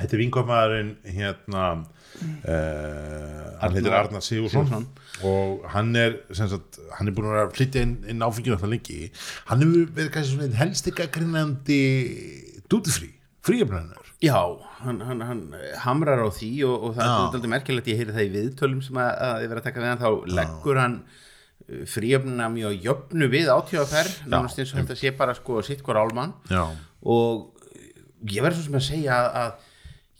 [0.00, 1.64] Þetta er vinkomaðurinn hérna
[2.20, 4.86] hann heitir Arnar Sigursson Sigurðsson.
[5.28, 9.10] og hann er sagt, hann er búin að flytja inn, inn áfenginu alltaf lengi.
[9.50, 11.80] Hann hefur verið kannski svona einn helsti gaggrinandi
[12.70, 13.10] dútifrí,
[13.46, 14.36] fríöfnarnar Já,
[14.84, 15.40] hann, hann, hann
[15.80, 17.12] hamrar á því og, og það Já.
[17.12, 19.12] er alltaf merkilegt ég heyri það í viðtölum sem að,
[19.44, 20.96] ég verið að taka við hann þá leggur hann
[21.88, 26.34] fríöfnuna mjög jöfnu við átíðaferð nánast eins og þetta sé bara sko sitt hver álmann
[26.50, 26.66] Já,
[27.00, 27.56] og
[28.28, 29.68] ég verður svo sem að segja að, að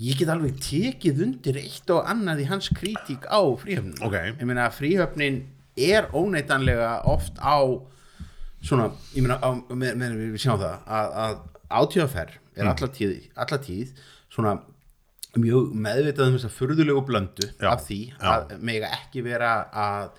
[0.01, 4.15] ég get alveg tekið undir eitt og annað í hans kritík á fríhöfnin Ok.
[4.41, 5.41] ég meina að fríhöfnin
[5.77, 7.61] er óneitanlega oft á
[8.65, 11.39] svona, ég meina á, með, með, við sjáum það að, að
[11.81, 12.69] átíðaferð er Mm.
[12.75, 13.93] alla, tíð, alla tíð
[14.29, 14.51] svona
[15.39, 20.11] mjög meðvitað um þess að furðulegu blöndu Já, af því að mega ekki vera að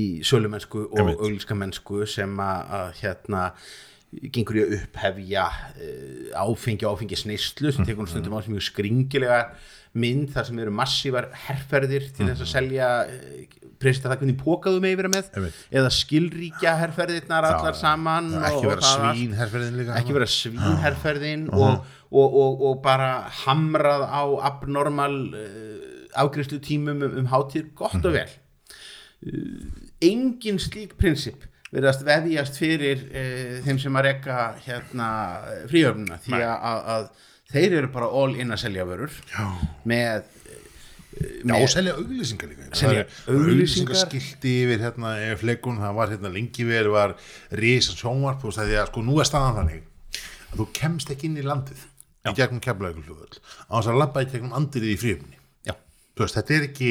[0.00, 1.20] í sölumennsku og Einmitt.
[1.20, 3.42] auglskamennsku sem að, að hérna
[4.32, 8.52] gengur í að upphefja uh, áfengi og áfengi sneislu sem tekur nú stundum á sem
[8.52, 9.40] mjög skringilega
[10.02, 14.82] mynd þar sem eru massívar herrferðir til þess að selja uh, presita það hvernig pókaðu
[14.82, 15.62] með vera með Einmitt.
[15.80, 19.96] eða skilríkja herrferðirnar allar saman ekki vera svín herferðin líka.
[19.98, 23.10] Ekki vera svínherferðin og, og, og, og bara
[23.42, 24.22] hamrað á
[24.52, 25.78] abnormal uh,
[26.22, 28.28] afgriðslu tímum um, um hátíð, gott og vel.
[29.24, 29.64] Uh,
[30.04, 35.08] engin slík prinsip verðast vefjast fyrir uh, þeim sem að rekka hérna
[35.70, 37.10] fríöfnuna því að, að, að
[37.52, 39.46] þeir eru bara all in að selja vörur Já.
[39.88, 40.30] með
[41.12, 42.66] Já, og selja auglýsingar líka.
[42.72, 43.50] Selja Það eru auglýsingar.
[43.52, 47.12] auglýsingaskilti yfir hérna ef fleikun, það var hérna lengi verið var
[47.60, 49.82] risa sjónvarp og því að sko nú er staðan þannig
[50.22, 51.84] að þú kemst ekki inn í landið
[52.30, 55.41] í gegnum keflaugulflugöld á þess að labba í gegnum andirið í fríöfni já,
[56.20, 56.90] veist, þetta er ekki,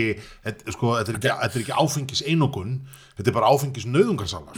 [0.73, 2.73] sko, þetta er ekki, þetta er ekki áfengis einogun,
[3.19, 4.55] þetta er bara áfengis nöðungarsala,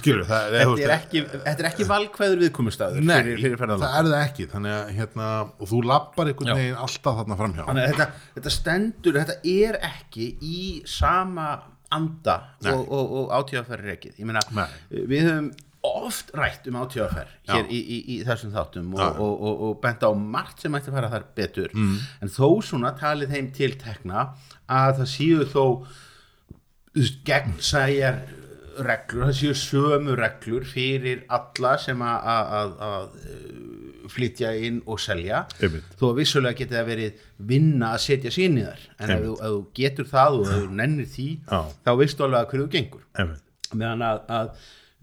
[0.00, 4.10] skilur það, þetta er ekki, þetta er ekki valkvæður viðkomustæður Nei, fyrir, fyrir það er
[4.10, 7.64] það ekki, þannig að hérna, og þú lappar einhvern veginn alltaf þarna framhjá.
[7.68, 11.48] Þannig að þetta, þetta stendur, þetta er ekki í sama
[11.94, 12.74] anda Nei.
[12.74, 14.18] og, og, og átíðaferð rekið.
[14.20, 15.48] Ég meina, við höfum
[16.06, 20.04] oft rætt um átíðaferð hér í, í, í þessum þáttum og, og, og, og bent
[20.06, 21.74] á margt sem ætti að fara þar betur.
[21.74, 21.96] Mm.
[22.22, 24.28] En þó svona talið þeim til tekna
[24.68, 25.64] að það séu þó
[27.28, 28.20] gegnsæjar
[28.78, 35.88] reglur, það séu sömu reglur fyrir alla sem að, uh, flytja inn og selja Einmitt.
[35.98, 39.34] þó að vissulega geti það verið vinna að setja inn í þar en ef þú,
[39.34, 41.58] ef þú getur það og ef þú nennir því Já.
[41.84, 43.44] þá veistu alveg að hverju þú gengur Einmitt.
[43.74, 44.50] meðan að að,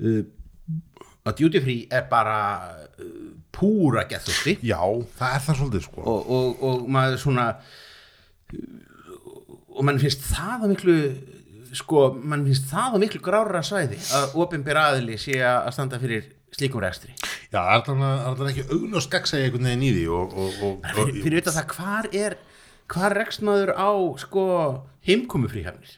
[0.01, 0.23] uh,
[1.25, 2.39] að duty free er bara
[3.01, 3.13] uh,
[3.55, 4.79] púra gethústi Já,
[5.17, 6.03] það er það svolítið, sko.
[6.05, 7.47] og, og, og maður svona
[9.75, 10.97] og mann finnst það að miklu
[11.75, 16.29] sko, mann finnst það að miklu grára svæði að opinber aðili sé að standa fyrir
[16.55, 17.11] slíkum rekstri.
[17.51, 21.17] Já, er það ekki augljóst gagsæði einhvern veginn í því og, og, og, og fyrir,
[21.25, 22.38] fyrir auðvitað það hvar er
[22.91, 24.45] hvar rekst maður á sko
[25.07, 25.97] heimkomu fríhafnir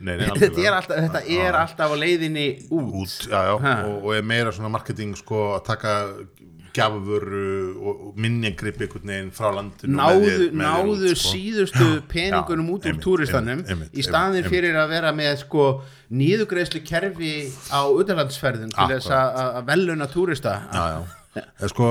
[0.00, 3.56] nei, nei, þetta er alltaf, þetta er alltaf á leiðinni út, út, já, já,
[3.88, 5.94] og, og er meira svona marketing, sko, að taka
[6.70, 7.46] gjafuvöru
[7.82, 11.32] og, og minningrip einhvern veginn frá landinu með náðu, þér- með þér náðu út, sko.
[11.34, 15.64] síðustu peningunum Já, út úr einmitt, túristanum einmitt, í staðin fyrir að vera með sko
[16.20, 17.32] nýðugreislu kerfi
[17.74, 20.54] á utanlandsferðum til þess að veluna túrista.
[21.70, 21.88] Sko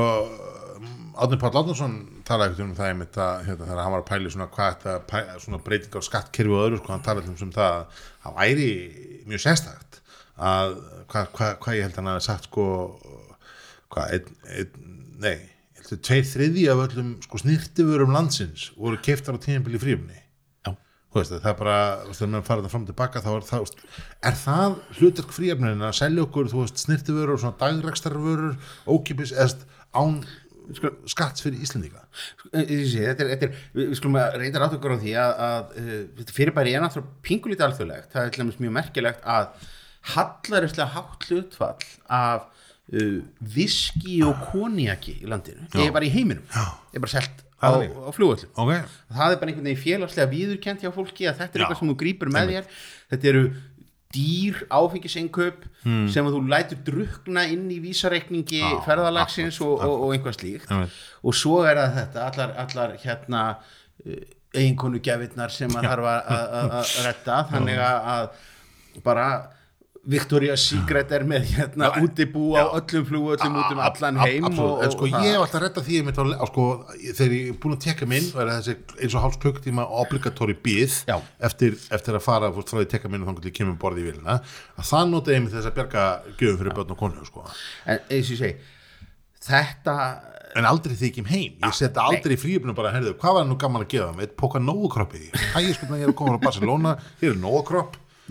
[1.20, 4.34] Átni Páll Átnarsson talaði ekkert um það einmitt að hérna, þegar hann var að pæli
[4.34, 7.54] svona hvað þetta pæ, svona breytingar á skattkerfi og öðru sko, hann talaði um sem
[7.56, 8.70] það að það væri
[9.32, 10.00] mjög sérstakt
[10.50, 10.76] að
[11.12, 12.68] hvað hva, hva ég held hann að sagt sko
[13.90, 14.88] hvað, einn, einn,
[15.20, 19.82] nei ég held að tveir þriði af öllum sko snirtiförum landsins voru keiftar á tíðanbili
[19.82, 20.20] fríumni
[21.16, 21.78] veist, það er bara,
[22.14, 23.72] þegar maður farið það fram og tilbaka þá er það,
[24.30, 28.60] er það hlutverk fríefnin að selja okkur, þú veist, snirtiförur og svona dagrekstarvörur,
[28.94, 29.66] ókipis eða
[29.98, 30.20] án
[31.10, 32.06] skatts fyrir Íslendinga?
[32.52, 35.16] Eh, ég sé, þetta er, þetta er, við skulum að reynda rátt okkur á því
[35.24, 38.10] að, að uh, þetta fyrirbæri er náttúrulega pingulítið alþjóðlegt.
[38.14, 39.68] Það er til dæmis mjög merkilegt að
[40.14, 42.48] hallarislega hátt hlutfall af
[42.94, 43.20] uh,
[43.58, 46.46] viski og konjaki í landinu, ég er bara í heiminum.
[46.94, 48.52] Ég er bara selt á, Það á flugvöllum.
[48.56, 51.66] Ok, það er bara einhvern veginn félagslega viðurkent hjá fólki að þetta er Já.
[51.66, 52.70] eitthvað sem þú grýpur með þér.
[53.10, 53.42] Þetta eru
[54.14, 56.08] dýr áfengiseinkaup Hmm.
[56.12, 60.72] sem að þú lætur drukna inn í vísareikningi Já, ferðalagsins og, og, og einhvað slíkt.
[60.72, 60.92] Einmitt.
[61.24, 63.44] og svo er það þetta allar, allar hérna
[64.56, 67.38] eiginkonu gefirnar sem að þarf að- redda.
[67.52, 68.30] Þannig að
[69.04, 69.28] bara
[70.08, 74.72] Victoria's Secret er með hérna Já, útibú á öllum flugvöllum út um allan heim Absolutt,
[74.72, 76.66] og, en sko og ég hef alltaf rettað því einmitt á, sko,
[77.04, 80.56] þegar ég er búin að tekka minn og er þessi eins og hálfs klukktíma obligatóri
[80.64, 80.98] bíð
[81.50, 83.82] eftir, eftir að fara fórst, frá því tekka minn og þannig til ég kemur um
[83.84, 86.08] borði í vilina að það nota einmitt þess að bjarga
[86.40, 87.46] gjöfum fyrir börn og konu sko.
[87.86, 88.56] en eins og ég segi
[89.50, 89.96] þetta
[90.58, 91.58] en aldrei þykjum heim.
[91.62, 94.62] Ég setja aldrei í fríöfnum bara, herðu, hvað var nú gaman að gefa með póka
[94.64, 95.86] nógukroppi hæ, ég sko,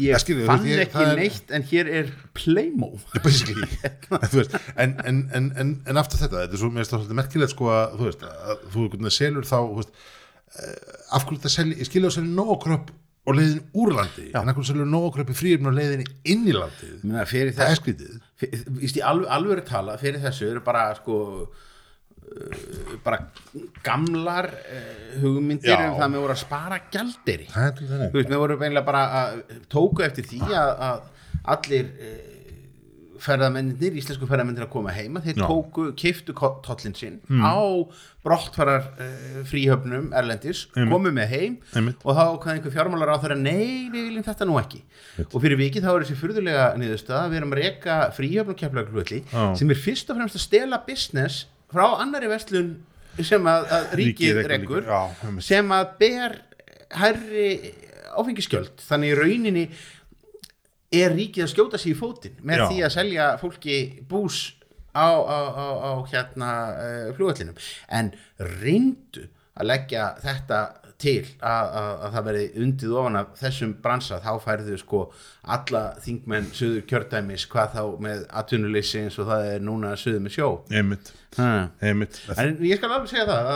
[0.03, 2.93] ég er er ég fann ekki neitt en hér er Playmo.
[3.25, 7.99] Veist, en, en, en, en aftur þetta þetta er svo, mér svolítið merkilegt sko að
[7.99, 9.93] þú veist, að þú selur þá veist,
[11.13, 12.93] af hverju þetta selja, skilja að selja nógukropp
[13.29, 16.93] og leiðin úr landi en akkur selur nógukropp í fríöfnum og leiðin inn í landi
[17.05, 18.21] það er skrítið.
[19.05, 21.19] Alveg að tala fyrir þessu eru bara sko
[23.05, 23.21] bara
[23.85, 25.91] gamlar uh, hugmyndir Já.
[25.91, 27.45] um það að við vorum að spara gældir
[28.15, 29.39] við vorum einlega bara að
[29.73, 31.07] tóku eftir því að, að
[31.55, 32.27] allir uh,
[33.19, 35.47] ferðamennir, íslensku ferðamennir að koma heima þeir Já.
[35.49, 37.43] tóku, kiftu tollin sinn mm.
[37.43, 37.59] á
[38.27, 40.93] brottfarar uh, fríhöfnum Erlendis Einmitt.
[40.93, 42.05] komu með heim Einmitt.
[42.05, 44.83] og þá hvað einhver fjármálar á þeirra nei, við viljum þetta nú ekki
[45.27, 49.23] og fyrir vikið þá er þessi fyrðulega niðurstað við erum að reyka fríhöfnum kemlaglutli
[49.59, 52.75] sem er fyrst og fremst að stela business frá annari vestlun
[53.19, 54.91] sem að, að ríkið rekkur
[55.43, 56.37] sem að ber
[56.99, 57.49] herri
[58.19, 59.65] áfengiskjöld þannig í rauninni
[60.99, 62.67] er ríkið að skjóta sér í fótinn með Já.
[62.71, 63.79] því að selja fólki
[64.09, 64.39] bús
[64.97, 67.59] á, á, á, á hérna uh, flugvallinum
[67.93, 68.13] en
[68.63, 69.27] reyndu
[69.59, 70.61] að leggja þetta
[70.99, 75.03] til að, að, að það veri undið ofan af þessum bransa þá færðu sko
[75.55, 80.35] alla þingmenn söður kjördæmis hvað þá með atvinnuleysi eins og það er núna söður með
[80.35, 80.49] sjó.
[80.75, 82.19] Einmitt, einmitt.
[82.35, 83.53] en ég skal alveg segja það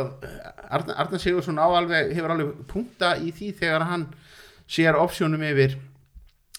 [0.00, 4.08] að Arna Sigursson áalveg hefur alveg punta í því þegar hann
[4.66, 5.78] sér opsjónum yfir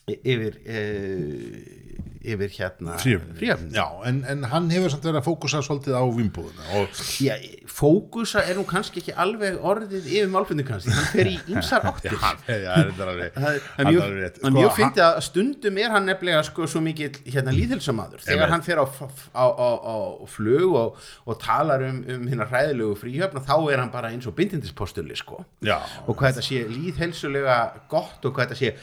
[0.08, 1.83] yfir e
[2.24, 2.96] yfir hérna.
[3.02, 7.02] Fríöfn Já, en, en hann hefur samt verið að fókusa svolítið á vimbúðuna og...
[7.20, 7.36] Já,
[7.70, 12.16] fókusa er nú kannski ekki alveg orðið yfir málfunni kannski, hann fer í ymsar áttir.
[12.16, 14.08] Já, það er mjög
[14.38, 18.66] sko, mjög fyndið að stundum er hann nefnilega sko svo mikið hérna líðhelsamadur þegar hann
[18.66, 19.96] fer á, á, á, á
[20.32, 24.28] flug og, og talar um, um hérna hræðilegu fríöfn og þá er hann bara eins
[24.30, 25.44] og bindindispostuli sko.
[25.64, 25.80] Já.
[26.08, 27.58] og hvað þetta sé líðhelsulega
[27.92, 28.74] gott og hvað þetta sé,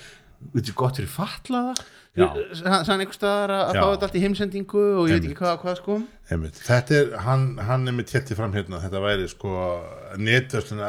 [0.55, 1.75] þetta er gott fyrir fatlaða
[2.19, 5.77] sann einhver staðar að fá þetta allt í heimsendingu og ég veit ekki hvað, hvað
[5.79, 5.99] sko.
[6.31, 6.59] Einmitt.
[6.67, 8.81] þetta er, hann, hann er með tétti fram hérna.
[8.83, 9.53] Þetta væri sko
[10.19, 10.83] netvöslun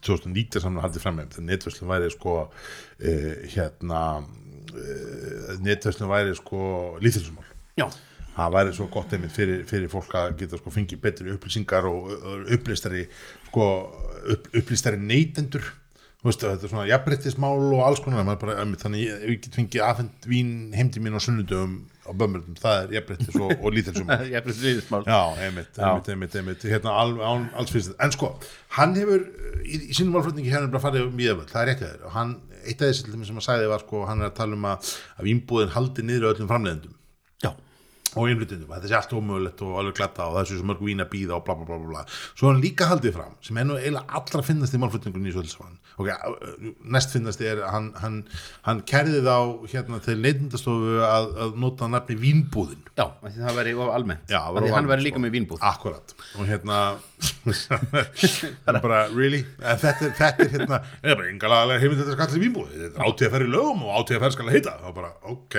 [0.00, 1.36] 2019 saman haldið fram með.
[1.44, 6.62] Netvöslun væri sko uh, hérna uh, netvöslun væri sko
[7.04, 7.86] lítilsumál já.
[8.32, 12.14] Það væri svo gott einmitt fyrir, fyrir fólk að geta sko fengið betri upplýsingar og
[12.48, 13.04] upplýstari
[13.50, 13.68] sko
[14.32, 15.68] upp, upplýstari neytendur
[16.22, 20.28] Veist, þetta er svona jafnbrettismál og alls konar bara, þannig ef ég get fengið aðfend
[20.30, 21.72] vín heimdi mín á sunnudöfum
[22.06, 26.68] á bömmurðum, það er jafnbrettis og, og lítilsum jafnbrettismál já, einmitt, einmitt, einmitt, einmitt.
[26.70, 27.96] Hérna al, al, alls fyrst.
[27.98, 28.30] En sko,
[28.78, 29.26] hann hefur
[29.64, 32.06] í, í sínum válflutningi hérna bara farið mjög vel, það er réttið þér.
[32.06, 34.70] Og hann, eitt af þessi sem hann sagði var sko, hann er að tala um
[34.76, 36.98] að, að vínbúðin haldi niður öllum framleiðendum.
[38.12, 41.14] Og innflytjandum, þetta sé allt ómögulegt og alveg gletta og þessu sem mörg vín að
[41.14, 44.18] býða og bla bla bla bla svo hann líka haldið fram, sem er nú eiginlega
[44.18, 46.08] allra finnast í málflutningunni í Söldsvann ok,
[46.94, 48.18] næst finnast er hann, hann,
[48.66, 49.40] hann kerðið á
[49.72, 52.80] hérna til neitundastofu að, að nota nafni vínbúðin.
[52.96, 55.24] Já, það væri almennt, já, þannig hann væri líka sko.
[55.26, 55.62] með vínbúð.
[55.72, 56.80] Akkurat, og hérna
[58.82, 59.44] bara, really?
[59.60, 63.32] Þetta er, þetta er hérna, það er bara yngalega heimilt þetta skallið vínbúð, átíð að
[63.36, 65.58] ferja í lögum og átíð að ferja skal að heita, og bara, ok.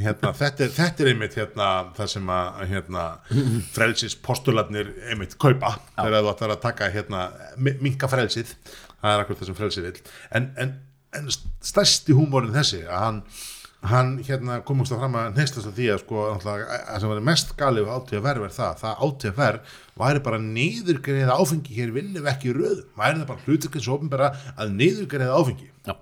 [0.00, 3.06] Hérna, þetta, er, þetta er einmitt hérna, það sem að hérna,
[3.74, 7.26] frelsis postulatnir einmitt kaupa þegar þú ætlar að taka hérna,
[7.58, 8.54] minka frelsið
[9.00, 10.02] það er akkur það sem frelsið vil
[10.38, 10.74] en, en,
[11.18, 13.22] en stærsti húmórin þessi að hann,
[13.90, 17.54] hann hérna, komast að fram að neistast að því að sko, að sem var mest
[17.60, 22.54] galið átíða verð er það, það átíða verð væri bara nýðurgreið áfengi hér viljum ekki
[22.56, 25.72] röð, væri það bara hluturkins ofnbæra að nýðurgreið áfengi?
[25.88, 25.96] Já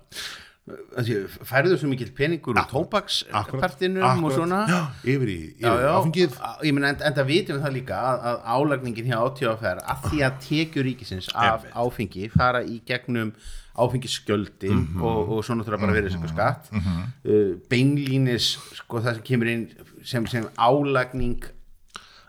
[1.47, 4.59] færðu svo mikil peningur úr tópakspartinum og svona?
[4.69, 4.79] Já,
[5.15, 6.35] yfir í, áfengið.
[6.67, 10.21] Ég menn en, það vitum við það líka að, að álagningin hjá átjóðaferð að því
[10.27, 13.33] að tekjur ríkisins af áfengi fara í gegnum
[13.79, 15.03] áfengisskjöldin mm -hmm.
[15.03, 16.71] og, og svona þurfa bara að vera þessu skatt.
[16.71, 17.03] Mm -hmm.
[17.31, 18.49] uh, beinlínis
[18.81, 19.69] sko það sem kemur inn
[20.03, 21.43] sem, sem álagning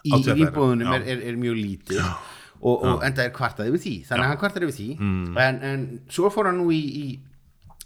[0.04, 2.04] í íbúðunum er, er, er mjög lítið.
[2.60, 3.94] Og, og enda er kvartað yfir því.
[4.04, 4.96] Þannig að hann kvartar yfir því.
[5.00, 5.36] Mm.
[5.36, 7.06] en, en svo fór hann nú í, í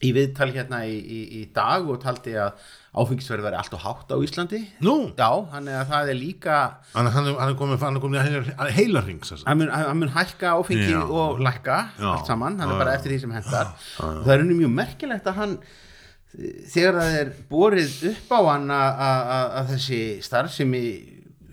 [0.02, 2.58] í viðtal hérna í, í, í dag og taldi að
[2.94, 4.94] áfengisverð verði allt og hátt á Íslandi Nú?
[5.18, 6.58] Já, hann er að það er líka
[6.94, 11.00] Hann hann er komið, hann er komið heilarring Hann mun, mun hækka áfengi já.
[11.06, 12.10] og lækka já.
[12.10, 12.74] allt saman, hann já.
[12.74, 15.56] er bara eftir því sem hendar það er unni mjög merkilegt að hann
[16.74, 20.84] þegar það er borið upp á hann að þessi starfsemi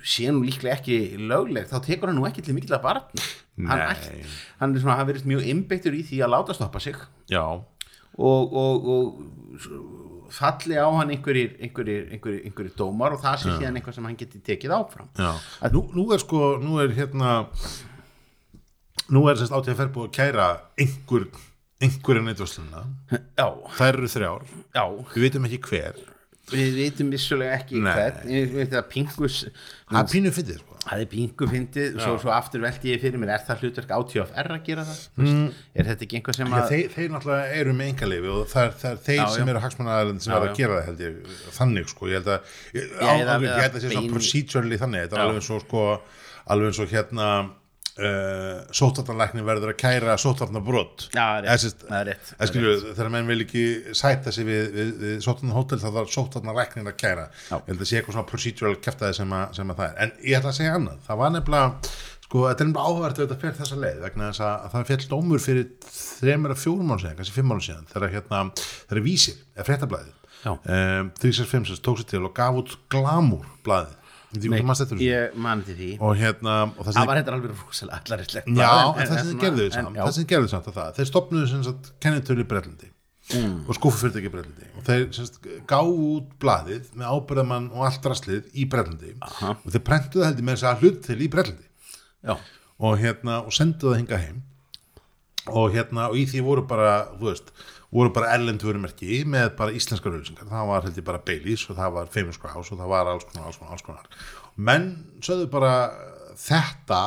[0.01, 3.27] sé nú líklega ekki lögleg þá tekur hann nú ekki til mikil að barna
[3.69, 3.83] hann,
[4.57, 6.97] hann er svona, hann verið mjög innbyttur í því að láta stoppa sig
[7.29, 7.61] Já
[8.17, 13.79] og, og, og falli á hann einhverjir, einhverjir, einhverjir, einhverjir dómar og það sé síðan
[13.79, 15.09] eitthvað sem hann geti tekið áfram.
[15.75, 17.33] Nú, nú er sko, nú er hérna
[19.11, 20.47] nú er sérst átíða ferð búið að kæra
[20.79, 21.25] einhver,
[21.83, 24.45] einhverja neitvarsluna já, þær eru þrjár,
[24.77, 24.83] já,
[25.15, 25.99] við veitum ekki hver
[26.49, 30.67] við vitum vissulega ekki hvern við veitum að pingus það er pínu fyndið sko.
[30.81, 34.31] Það er pingu fyndið, svo, svo aftur velti ég fyrir mér er það hlutverk átíðaf
[34.41, 35.03] er að gera það?
[35.21, 35.43] Mm.
[35.77, 38.65] er þetta ekki einhvað sem Já, að þeir, þeir náttúrulega eru með engaleifi og það
[38.65, 39.51] er, það er þeir Já, sem já.
[39.53, 42.57] eru hagsmunnaðarinn sem Já, er að gera það held ég þannig sko, ég held að
[42.79, 45.85] ég, held að sé svona procedurally þannig, þetta er alveg eins og sko,
[46.55, 47.29] alveg eins og hérna
[47.99, 51.41] uh, sótartanlækni verður að kæra sótartanbrot Já,
[51.81, 53.65] það er rétt, þegar menn vil ekki
[53.97, 57.27] sæta sig við, við, við sótartanhótel þá þarf sótartanlæknin að kæra.
[57.51, 60.39] Ég held að sé eitthvað svona procedural kæftæði sem, sem að það er, en ég
[60.39, 61.03] ætla að segja annað.
[61.09, 61.91] Það var nefnilega,
[62.25, 65.07] sko, þetta er nefnilega áhverð þetta fer þessa leið, vegna þess að, að það fjall
[65.11, 69.39] dómur fyrir þreymur að fjórum mál síðan kannski fimm mál síðan, þegar hérna þegar vísir,
[69.57, 70.53] eða fréttablaðið Já.
[70.57, 73.49] um, 365 sem tók sér til og gaf út glamúr
[74.31, 75.07] maður stættur þessu?
[75.07, 75.91] Ég mani til því.
[75.99, 79.43] Og hérna, og það var þetta alveg rosalega allaristlegt Já, bara, en, það sem þið
[79.45, 81.73] gerðu það sem gerðu samt að það, þeir stopnuðu
[82.05, 82.91] kennitölu í Bretlandi
[83.35, 83.57] mm.
[83.67, 84.69] og skúfufyrirtæki í Bretlandi.
[84.77, 89.15] Og þeir gáðu út blaðið með ábyrðamann og allt rastlið í Bretlandi.
[89.27, 89.57] Aha.
[89.57, 91.67] og þeir prentuðu heldur með þess að hlut til í Bretlandi.
[92.21, 92.35] Já,
[92.81, 94.41] og hérna, og senduðu það hinga heim.
[95.51, 97.53] Og hérna, og í því voru bara þú veist,
[97.91, 101.97] voru bara erlend vörumerki með bara íslenskar auðlýsingar það var heldur bara Baileys og það
[101.97, 104.07] var Famous Grouse og það var alls konar, alls konar, alls konar.
[104.55, 104.87] Menn
[105.23, 105.73] sögðu bara
[106.39, 107.01] þetta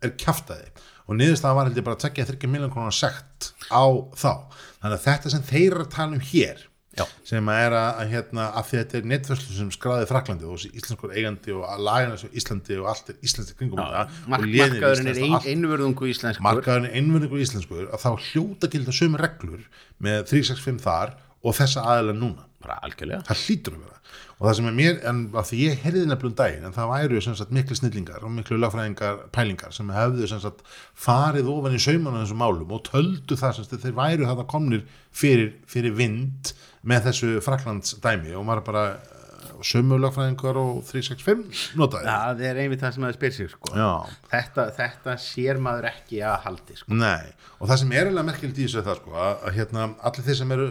[0.00, 0.70] er kjaftaði
[1.10, 3.84] og niðurstaðan var heldur bara að tekja 30 miljón krónar sekt á
[4.16, 4.32] þá.
[4.80, 6.66] Þannig að þetta sem þeir eru að tala um hér
[6.98, 7.04] Já.
[7.22, 10.64] sem að er að, að hérna, að að þetta er netfæslu sem skráði Fraklandi og
[10.66, 14.00] íslenskur eigandi og að lagina þessu Íslandi og allt er íslenski kringum þetta
[14.32, 16.46] Mark, markaðurinn er íslenskt og ein, allt einvörðungu íslenskur.
[16.48, 19.62] Markaðurinn er einvörningur íslenskur að þá hljóta gilda sömu reglur
[20.02, 22.46] með 365 þar og þessa aðeila núna.
[22.60, 23.22] Bara algjörlega.
[23.28, 24.00] Það hlýtur að vera.
[24.40, 26.90] Og það sem er mér, en að því ég heyrði nefnilega um daginn en það
[26.90, 30.62] væru sem sagt miklu snillingar og miklu lagfræðingar pælingar sem hefðu sem sagt
[30.96, 34.86] farið ofan í saumana þessum málum og töldu það sem sagt þeir væru þetta komnir
[35.12, 36.52] fyrir, fyrir vind
[36.86, 42.60] með þessu Fraklands dæmi og maður bara eh, sömu lagfræðingar og 365 notaði það er
[42.62, 43.72] einmitt það sem maður spyr sig sko.
[43.76, 43.90] Já.
[44.32, 46.96] þetta, þetta sér maður ekki að haldi sko.
[47.02, 50.28] Nei, og það sem er eiginlega merkilegt í þessu það sko, að, að hérna, allir
[50.30, 50.70] þeir sem eru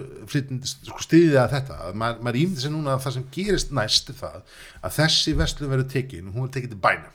[0.73, 4.11] sko, stiðið að þetta að maður, maður ímyndi sér núna að það sem gerist næst
[4.13, 7.13] er það að þessi veslu verður tekin hún er tekin til bæna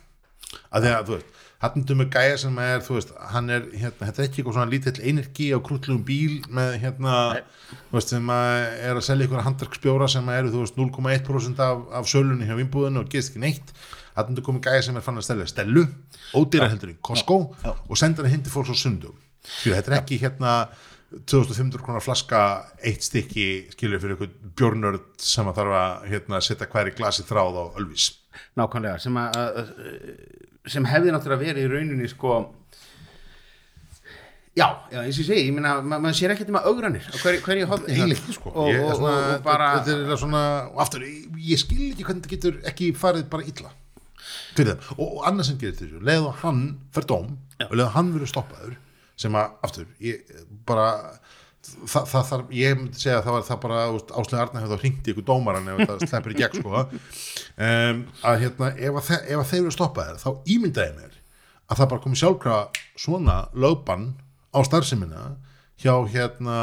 [0.70, 4.07] að því að, þú veist, hann með gæja sem er þú veist, hann er, hérna,
[4.09, 7.18] þetta er ekki eitthvað svona lítill energi á krútlugum bíl með, hérna,
[7.88, 8.55] þú veist, sem að
[8.90, 13.05] er að selja ykkur handverksbjóra sem eru, þú veist, 0,1% af, af sölunni hjá vinnbúðinu
[13.05, 13.74] og gerist ekki neitt.
[14.14, 15.88] Hann er komið gæja sem er fann að stella stelu
[16.38, 20.18] ódýra heldur í Costco og senda hann hindi fólks á sundum Því þetta er ekki
[20.22, 20.53] hérna
[21.14, 22.40] 2500 kronar flaska
[22.83, 27.27] eitt stykki skilur fyrir eitthvað bjórnörd sem að þarf að hérna, setja hver í glasi
[27.29, 27.64] þráð á
[28.59, 28.98] nákvæmlega
[30.66, 32.37] sem, hefði náttúrulega verið í rauninni sko
[34.55, 37.09] já, já eins og ég segi ég meina, ma maður sér ekkert um að augranir
[37.11, 40.42] hverju, hverju hodni eiginlega sko og, Ég og, svona, og, og bara þetta er svona,
[40.70, 43.72] og aftur, ég, ég skil ekki hvernig þetta getur ekki farið bara illa.
[44.55, 47.35] Fyrir og, annað sem gerir þessu leið og hann fer dóm
[47.66, 48.77] og leið og hann verður stoppaður
[49.20, 50.88] sem að, aftur, ég bara
[51.64, 53.81] það, það þarf, ég myndi segja að það var það bara,
[54.20, 56.85] áslega Arna hefur þá hringt í ykkur dómaran ef það sleppur í gegn sko.
[57.55, 61.16] Um, að hérna, ef, að ef að þeir eru stoppaðir þá ímyndaði mér
[61.64, 64.11] að það bara komi sjálfkrafa svona lögbann
[64.55, 65.24] á starfseminna
[65.81, 66.59] hjá hérna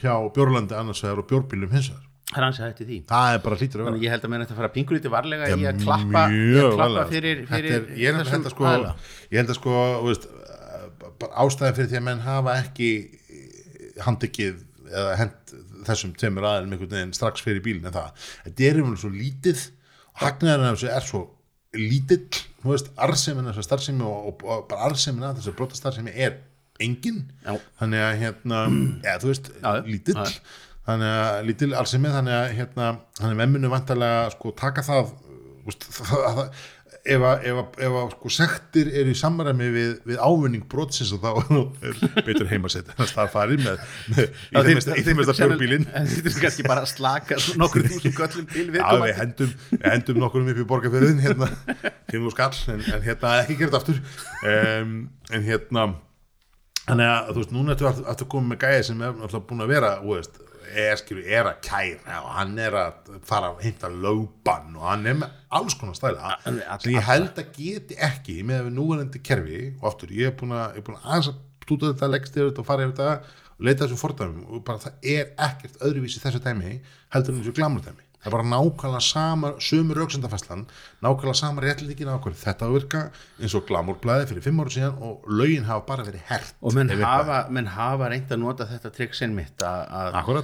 [0.00, 2.02] hjá Bjórlandi annars vegar og Bjórbílum hins vegar.
[2.26, 2.96] Það er ansið hætti því.
[3.06, 4.00] Það er bara hlýtur að vera.
[4.02, 7.06] Ég held að mér fara að pingur lítið varlega í að klappa, að klappa varlega.
[7.12, 10.26] fyrir, fyrir er, ég að held að sko ég held að sko þú veist,
[11.20, 12.90] bara ástæði fyrir því að menn hafa ekki
[14.04, 15.54] handekið eða hent
[15.86, 19.64] þessum tveimur aðeins einhvern veginn strax fyrir bílinn en það þetta er einhvern svo lítið
[20.20, 21.22] hagnaðurinn af þessu er svo
[21.76, 26.38] lítill þú veist, arðsemin þessu starfsemi og, og, og bara arðsemin af þessu brotastarfsemi er
[26.82, 27.56] engin Já.
[27.80, 28.62] þannig að hérna,
[29.04, 30.40] ja, þú veist, Já, lítill Já.
[30.88, 35.12] þannig að lítill arðsemi þannig að hérna, þannig að memminu vantarlega sko taka það,
[35.68, 36.42] úst, það, það
[37.06, 41.30] ef að, að, að sko sektir eru í samræmi við, við ávinning brotsins og þá
[41.86, 43.84] er betur heimasett en að það farir með,
[44.16, 48.16] með í þeim í þeim mesta bjórbílinn þetta er kannski bara að slaka nokkur þúsund
[48.18, 49.06] göllum til Já, viðkomandi.
[49.06, 51.50] við hendum, við hendum nokkurum upp í borgarfjörðin hérna,
[52.10, 54.02] kemur skall en, en hérna ekki gert aftur.
[54.42, 54.98] Um,
[55.32, 55.88] en hérna
[56.86, 59.64] þannig að þú veist, núna ertu aftur, aftur komið með gæði sem er náttúrulega búin
[59.64, 60.38] að vera þú veist,
[60.72, 65.06] er, skilu, er að kæra og hann er að fara að hinta lögbann og hann
[65.06, 66.36] er með alls konar stæla.
[66.44, 69.60] Sem ég held að geti ekki með við núverandi kerfi.
[69.80, 72.50] Og aftur, ég er búin að, er búin að aðeins að stúta þetta, leggst yfir
[72.50, 74.48] þetta og fara yfir þetta og leita þessum fordæmum.
[74.50, 76.78] Og bara það er ekkert öðruvísi þessu dæmi
[77.14, 80.64] heldur en þessu glamur dæmi það er bara nákvæmlega sama, sömu rauksendafæslan
[81.04, 83.02] nákvæmlega sama réttlíkin á okkur þetta virka
[83.40, 86.90] eins og glamurblæði fyrir fimm ára síðan og lögin hafa bara verið hert og menn
[87.02, 90.40] hafa, menn hafa reynd að nota þetta trikksinn mitt að-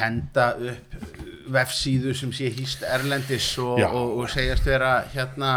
[0.00, 0.98] henda upp
[1.52, 3.88] vefsíðu sem sé hýst erlendis og, Já.
[3.90, 5.54] og, og segjast vera hérna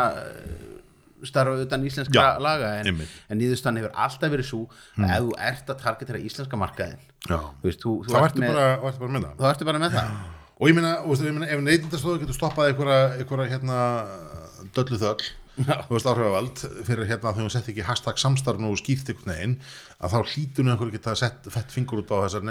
[1.26, 2.72] starfa utan íslenska Já, laga.
[2.86, 3.00] En,
[3.30, 4.64] en nýðustan hefur alltaf verið svo
[5.00, 7.40] að ef þú ert að targetera íslenska markaðin Já.
[7.64, 8.66] veist, þú, þú, þá ert ertu bara,
[9.00, 9.38] bara með það.
[9.40, 10.12] Þú ertu bara með það
[10.56, 13.80] og ég meina, og, ef neytindastóðu getur stoppað einhverja, hérna,
[14.76, 19.12] döllu þöll þú veist áhrifavald fyrir hérna þegar hún sett ekki hashtag samstarf nú skýrt
[19.12, 19.54] einhvern veginn
[20.04, 22.50] að þá hlýtur nú einhverju geta sett fett fingur út á þessar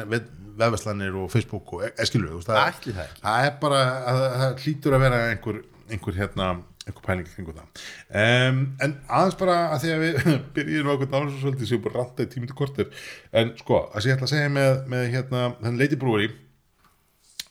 [0.56, 3.82] vefverslanir og Facebook og eskilu veist, Ætli það það er bara,
[4.12, 6.48] að, það hlýtur að vera einhver, einhver hérna
[6.84, 7.84] einhver pæling kringu það
[8.22, 12.24] um, en aðeins bara að því að við byrjum á okkur svolítið sem bara ranta
[12.24, 12.88] í tíminu kortir
[13.36, 16.32] en sko, að sem ég ætla að segja með, með hérna, þenn Brewery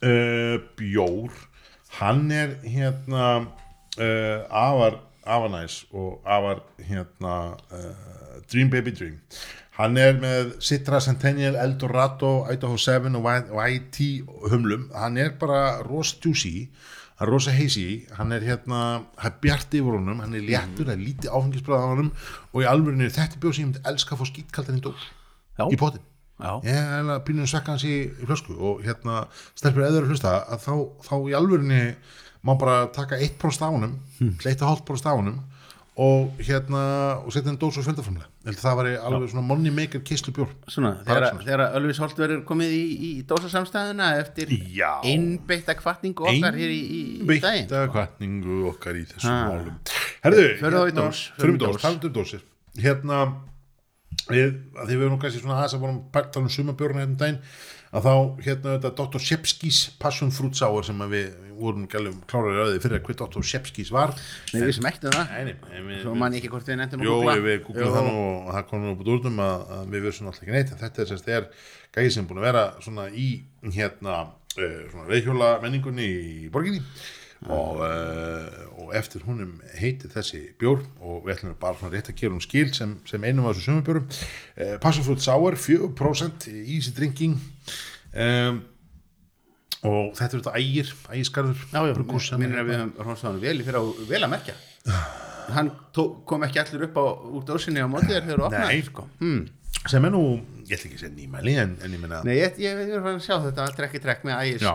[0.04, 1.34] uh, bjór
[1.99, 7.36] hann er hérna uh, afar afar næs og afar hérna
[7.72, 9.20] uh, Dream Baby Dream
[9.78, 14.01] hann er með Citra Centennial Eldorado, Idaho 7 og YT
[14.51, 16.70] humlum hann er bara juicy
[17.18, 18.80] hann er rosa hazy, hann er hérna
[19.18, 22.10] hann er bjart yfir honum, hann er léttur það er lítið áfengisbræð á honum
[22.51, 24.84] og í alvörinni þetta bjór sem ég myndi elska að fá skýtkaldan í
[25.54, 25.68] Já.
[25.70, 26.01] í potin.
[26.67, 29.23] Ég er eiginlega pínum svekka hans í, í flösku og hérna
[29.55, 30.73] stelpur eður að hlusta að þá,
[31.07, 31.81] þá í alvörinni
[32.43, 34.35] má bara taka 1% af honum Hm.
[34.43, 35.41] 1,5% af honum
[35.93, 36.79] og hérna
[37.21, 40.49] og setja henni dós og fjöldaframlega að það væri alveg svona money maker kislu bjór
[40.65, 44.49] Svona, Bara þegar, þegar Ölvis Holt verður komið í, í dósasamstæðuna eftir
[45.05, 47.29] einbeitta kvartningu okkar hér í, í, daginn.
[47.29, 49.37] Beitta kvartningu okkar í þessum Ha.
[49.53, 49.77] málum.
[50.25, 51.85] Herðu, þá í dós, í dós,
[52.17, 52.33] dós.
[52.41, 53.19] um Hérna
[54.30, 57.11] við, að því við erum kannski svona aðeins að vorum að tala um sumabjörn hérna
[57.13, 57.39] um daginn
[57.93, 58.13] að þá
[58.47, 59.21] hérna þetta Dr.
[59.21, 61.28] Shepskis Passion Fruit Sour sem að við
[61.59, 63.43] vorum gælum klárar í öði fyrir að hver Dr.
[63.45, 65.53] Shepskis var Nei, við sem ektum það Nei,
[65.89, 67.36] við- Svo man ég ekki hvort við nefndum að Jó, googla.
[67.45, 70.32] við googlum það nú og það kom nú upp úr úrdum að, að við vissum
[70.32, 71.49] alltaf ekki neitt en þetta er sérst er
[71.93, 73.28] gæði sem búin að vera svona í
[73.78, 76.82] hérna uh, svona reyðhjóla menningunni í borginni
[77.51, 82.37] og, uh, og eftir húnum heitir þessi bjór og við ætlum bara rétt að gera
[82.37, 87.35] um skil sem, sem einum af þessu sumabjórum uh, Passafrútt Sour, 4% easy drinking
[88.13, 88.61] um,
[89.83, 90.93] og þetta er þetta ægir
[92.23, 93.83] sem minnir er að við höfum hrósað hann vel fyrir á
[94.13, 94.57] vel að merkja
[95.43, 98.77] Hann tó, kom ekki allir upp á úr dósinni á móti þér þegar þú opnaði
[98.77, 98.85] Nei.
[98.87, 99.03] sko.
[99.19, 99.41] hmm.
[99.91, 100.23] Sem er nú,
[100.67, 103.09] ég ætla ekki að segja nýmæli en, en ég menna Nei, ég, ég, ég er
[103.11, 104.67] að sjá þetta trekk í trekk með ægis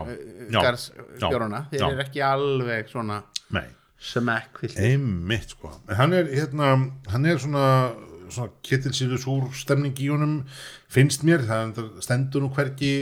[0.52, 3.22] garðsbjórana já, Þeir eru ekki alveg svona
[3.56, 3.64] Nei,
[4.10, 5.72] smekk einmitt sko.
[5.88, 6.74] En hann er hérna,
[7.12, 7.64] hann er svona
[8.28, 10.42] svona ketilsýrus úr stemning í honum
[10.92, 12.92] finnst mér, það stendur nú hvergi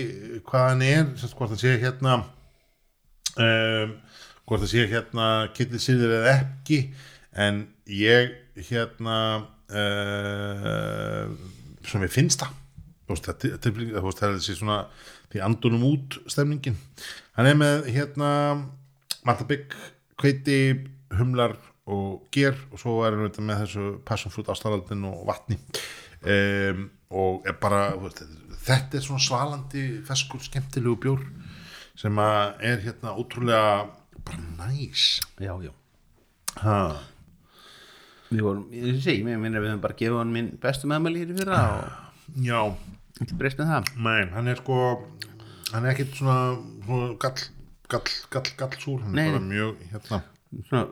[0.47, 2.17] hvað hann er sérst, hvort það sé hérna
[3.43, 3.97] um,
[4.47, 6.81] hvort það sé hérna ketilsýrur eða ekki.
[7.37, 8.33] En ég
[8.71, 9.19] hérna
[9.69, 11.27] uh,
[11.87, 12.63] svona mér finnst það.
[13.07, 14.81] Það er þessi svona
[15.31, 16.79] því andunum út stemningin.
[17.37, 18.31] Hann er með hérna
[19.27, 19.75] matabygg,
[20.19, 20.59] kveiti,
[21.15, 21.55] humlar
[21.87, 25.59] og ger og svo er hann með þessu passion fruit ástaraldin og vatni.
[26.27, 27.93] Um, og er bara
[28.67, 31.23] þetta er svona svalandi feskur, skemmtilegu bjór
[31.97, 33.87] sem er hérna ótrúlega
[34.27, 35.21] bara næs.
[35.39, 35.73] Já, já.
[36.57, 36.81] Ha.
[38.27, 41.31] Við vorum, ég mér minnir að við höfum bara gefið hann minn bestu meðmæli hér
[41.31, 42.61] í fyrra og já,
[43.23, 43.91] ekki breyst með það.
[44.07, 44.79] Nei, hann er sko
[45.73, 46.39] hann er ekkit svona,
[46.87, 47.45] svona gall,
[47.93, 49.03] gall, gall, gall súr.
[49.05, 49.29] Hann Nei.
[49.29, 50.23] er bara mjög hérna.
[50.71, 50.87] Svona,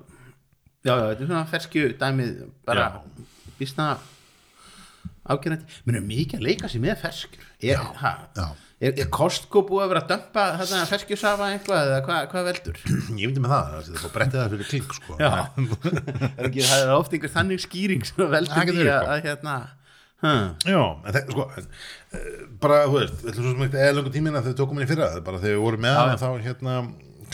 [0.84, 2.32] Já, já, þetta er svona ferskju dæmið
[2.68, 3.28] bara Já.
[3.56, 3.84] býstna
[5.24, 7.46] ágjörandi Mér er mikið að leika sér með ferskjur.
[7.64, 8.44] Er, ha, já.
[8.84, 12.82] Er, er Costco búið að vera að dömpa þetta ferskjusafa eitthvað eða hvað, hvað veldur?
[13.20, 15.16] ég myndi með það, það er bara brettið það fyrir klink sko.
[15.20, 15.30] Já,
[16.38, 19.16] er ekki, það er oft einhver þannig skýring sem veldur Það því að, sko.
[19.16, 19.56] að hérna
[20.24, 20.46] huh.
[20.68, 21.68] Já, en það, sko en,
[22.18, 22.30] uh,
[22.64, 24.92] bara, þú veist, þetta er svo sem ekki eða langur tíminn að þau tókum henni
[24.92, 26.78] fyrra, það er bara þegar við vorum með hann þá hérna,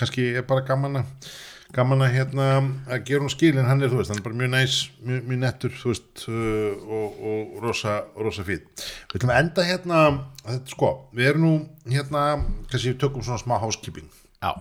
[0.00, 1.30] kannski er bara gaman að
[1.74, 2.46] gaman að hérna
[2.90, 5.20] að gera hún skil en hann er, þú veist, hann er bara mjög næs mjög,
[5.28, 8.66] mjög nettur, þú veist uh, og, og rosa, rosa fýt
[9.12, 10.00] við ætlum að enda hérna,
[10.46, 11.52] þetta, sko við erum nú
[11.92, 12.24] hérna,
[12.70, 14.10] kannski við tökum svona smá housekeeping,
[14.40, 14.52] Já,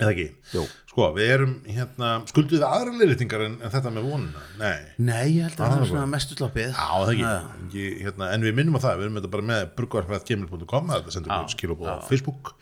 [0.00, 0.28] eða ekki?
[0.54, 0.66] Jú.
[0.94, 4.76] Sko, við erum hérna, skuldum við aðra leiritingar en, en þetta með vonuna, nei.
[5.02, 6.68] Nei, ég held að það það er svona mestu sloppið.
[6.70, 7.32] Já, það ekki,
[7.64, 11.34] ekki hérna, en við minnum á það, við erum þetta bara með bruggarfæðgmail.com, það sendur
[11.34, 12.54] við skilabóð á Facebook.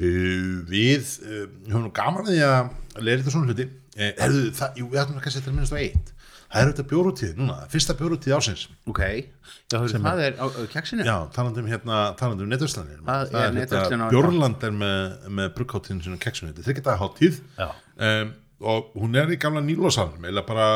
[0.00, 3.70] Uh, við uh, höfum nú gaman að því að leira þetta svona hluti.
[3.94, 6.15] Uh, erðu, það, jú, við ætlum að þetta minnast á eitt
[6.46, 10.60] það er auðvitað bjórutíð núna, fyrsta bjórutíð ásins ok, já, veist, það er á, á
[10.72, 13.58] keksinu já, talandum hérna, talandum netverslanir Það það er
[13.90, 17.68] hérna, Bjórland er með, með bruggháttíðin sinni keksunni, þetta er þryggja háttíð Já.
[18.08, 18.32] um,
[18.72, 20.70] og hún er í gamla nýlósalm eða bara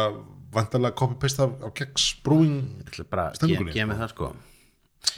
[0.54, 3.04] vantarlega copy-paste af, af keks brewing Ég
[3.38, 4.32] Stemningunni, gefa mig það sko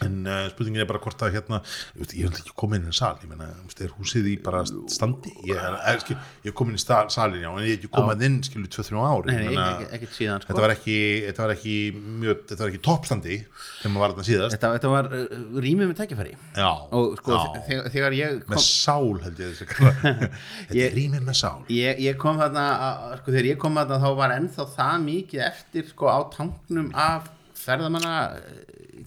[0.03, 1.59] en uh, spurningin er bara hvort að hérna
[1.99, 3.49] ég, vil ekki koma inn í sal ég meina,
[3.83, 5.33] er húsið í bara standi?
[5.47, 6.16] Ég er, er, skil,
[6.47, 9.35] ég kom inn í salin já, en ég hef ekki komað inn, skilu, 2-3 ári
[9.35, 10.51] Nei, meina, ekki- ekkert síðan sko.
[10.53, 10.97] þetta var ekki
[11.28, 11.74] þetta var ekki
[12.22, 14.57] mjög, þetta var ekki toppstandi þegar maður var þetta síðast.
[14.57, 16.35] Þetta, þetta var uh, rýmið með tækifæri.
[16.62, 17.62] Já, og sko já.
[17.68, 21.61] þegar, þegar ég með kom, sál held ég þetta er rýmið með sál.
[21.74, 25.47] ég, ég kom þarna að- sko þegar ég kom þarna þá var ennþá það mikið
[25.51, 27.30] eftir sko á tanknum af
[27.62, 28.16] ferðamanna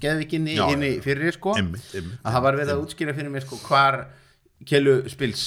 [0.01, 1.55] geðvikinni Já, inni fyrir sko.
[1.59, 3.99] Einmitt, einmitt, að það var verið að útskýra fyrir mér sko hvar
[4.65, 5.45] kelu spils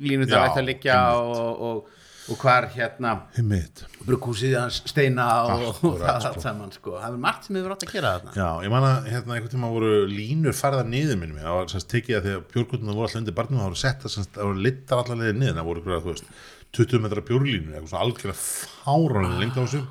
[0.00, 2.00] línu það ætti að liggja og, og,
[2.32, 3.84] og hvar hérna einmitt.
[4.06, 6.30] brukkúsið hans steina og, og Akkúrat, það sko.
[6.32, 6.96] allt saman sko.
[7.00, 8.34] Það er margt sem hefur átt að gera þarna.
[8.38, 11.90] Já, ég man að hérna einhvern tíma voru línur farðar niður minnum það var semst
[11.92, 15.02] tekið að að björgutuna voru alltaf undir barnum það voru sett að það voru littar
[15.04, 15.56] allar niður.
[15.58, 16.30] Það voru að þú veist
[16.74, 19.82] 20 metra björglínur eitthvað svona algjörlega fáranlega lengt á þessu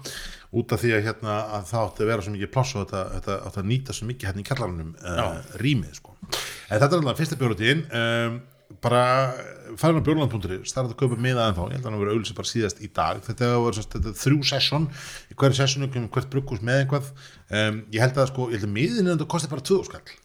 [0.54, 3.04] út af því að hérna að það átti að vera svo mikið pláss og þetta,
[3.18, 6.18] þetta átti að nýta svo mikið hérna í kallarunum uh, rýmið sko.
[6.24, 8.42] en þetta er alltaf fyrsta björgutíðin um,
[8.84, 9.04] bara
[9.78, 12.02] farin á björgland.is það er hægt að kaupa miða en þá, ég held að hann
[12.02, 13.22] verið auðvitað bara síðast í dag.
[13.28, 13.80] Þetta var
[14.24, 14.88] þrjú session.
[15.30, 18.70] Í hverju sessionu kemur hvert brugghús með einhvað um, ég held að sko, ég held
[18.70, 20.20] að miðin þetta kostar bara 2000 skall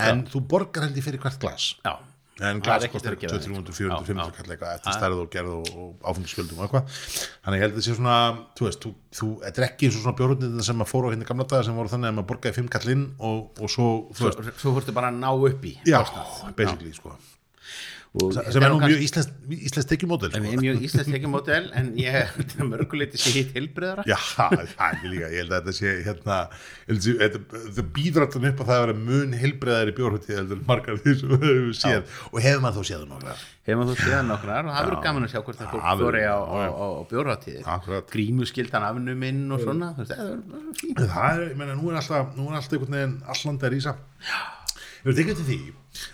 [0.00, 1.74] en þú borgar held ég fyrir hvert glas.
[1.84, 1.92] Já,
[2.40, 4.36] en Það glas ekkert kostar að gefa 200, 300, 400, Já, 500 já.
[4.36, 7.00] kall eitthvað eftir stærð og gerð og, og áfengisfjöldum og eitthvað.
[7.44, 8.16] Þannig ég held að þetta sé svona
[8.60, 11.28] þú veist, þú, þú, er ekki eins og svona bjórnir sem að fóru á hérna
[11.30, 14.22] gamla daga sem voru þannig að maður borgaði 5 kall inn og, og svo, þú
[14.22, 16.00] svo, veist, svo fórstu bara að ná upp í já,
[16.56, 17.16] basically sko
[18.10, 20.42] sem er nú mjög íslensk, tekjumódel en sko.
[20.42, 24.16] við erum mjög íslensk ekki mótel en ég þetta er mörguleiti sé hitt heilbriðara Já,
[24.40, 24.56] það
[24.88, 26.38] er líka, ég held að þetta sé hérna,
[26.88, 30.64] held að þetta- það býður alltaf upp að það að vera mun heilbreiðari bjórhutti heldur
[30.66, 32.16] margar því sem við höfum séð.
[32.34, 33.44] Og hefur maður þó séð nokkrar.
[33.70, 36.22] Hefum þú séð nokkrar og það verður gaman að sjá hvort það fólk Það fóri
[36.26, 38.10] á, á, á, á Akkurat.
[38.10, 42.34] grímuskildan afnuminn og svona það er- það er það er, ég meina, nú er alltaf
[42.34, 43.94] nú er alltaf einhvern veginn allandi að rísa.
[45.00, 45.60] Ég vil tekja til því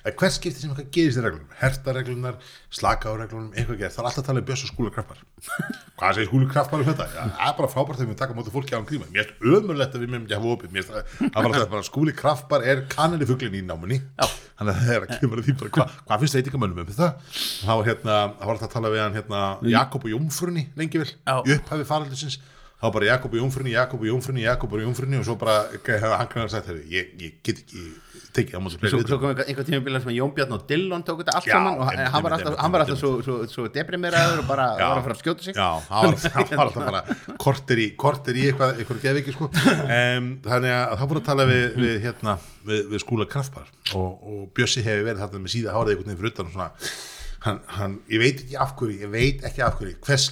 [0.06, 2.38] að hver skipti sem eitthvað gerist í reglunum hertareglunar,
[2.80, 5.20] reglunum eitthvað gerð, það er alltaf að tala um Björns og Skúli Kraftbar
[5.98, 7.06] hvað segir Skúli Kraftbar um þetta?
[7.12, 9.56] Það er bara frábært þegar við taka á móti fólki á hann gríma mér er
[9.58, 10.74] ömurlegt að við meðum ekki hafa opið.
[10.76, 14.00] Mér bara Skúli Kraftbar er kanninni fuglin í námunni.
[14.16, 14.26] Já.
[14.56, 17.08] þannig að það er að kemur að því bara hvað hva finnst veitingamönnum um þetta?
[17.60, 19.40] Það var hérna, alltaf að tala við hann hérna
[19.72, 22.38] Jakob og Jómfrunni lengi vel í upphafi faraldisins
[22.76, 26.28] þá bara Jakob og Jómfrunni, Jakob og Jómfrunni, Jakob og Jómfrunni og svo bara hann
[26.32, 27.86] kannar sagt heyrðu, ég, ég get ekki
[28.36, 31.04] tekið á móti Svo, svo kom einhver, tíma bílar sem að Jón Bjarn og Dillon
[31.06, 34.68] tók þetta allt saman og hann var alltaf, hann svo, svo, svo deprimeraður og bara
[34.76, 35.56] var að fara að skjóta sig.
[35.56, 37.02] Já, það var, alltaf bara
[37.40, 39.48] korter í, í eitthvað, eitthvað geðviki sko.
[39.48, 44.08] um, þannig að það voru að tala við, við, hérna, við, við skúla kraftbar og,
[44.20, 46.72] og Bjössi hefur verið þarna með síða hárið einhvern veginn fyrir utan og svona
[47.46, 50.28] hann, hann, ég veit ekki af hverju, ég veit ekki af hverju hvers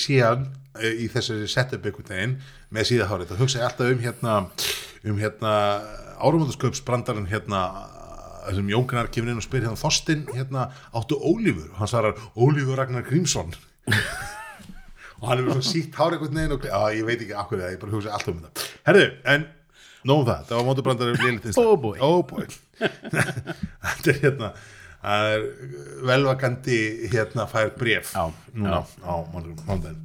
[0.00, 0.48] sé hann
[0.80, 2.34] eh, í þessari setup einhvern veginn
[2.74, 4.34] með síða hárið, það hugsa ég alltaf um hérna
[5.08, 5.52] um hérna
[6.18, 7.62] árumöndaskaupsbrandarinn hérna
[8.54, 11.68] sem Jón Gunnar kemur inn og spyr hérna Þorstein hérna áttu Ólífur?
[11.74, 13.52] Og hann svarar Ólífur Ragnar Grímsson.
[15.18, 17.58] Og hann er með svona sítt hár einhvern veginn og á, ég veit ekki akkur
[17.58, 18.66] það, ég bara hugsa alltaf um þetta.
[18.86, 19.46] Herðu, en
[20.06, 21.96] nóg um það, það var liðlítið Oh boy.
[22.06, 22.44] oh boy.
[23.82, 24.52] Þetta er hérna
[25.02, 25.44] það er
[26.10, 26.78] velvakandi
[27.12, 28.24] hérna fær bref Já,
[28.54, 30.00] núna á mándaginn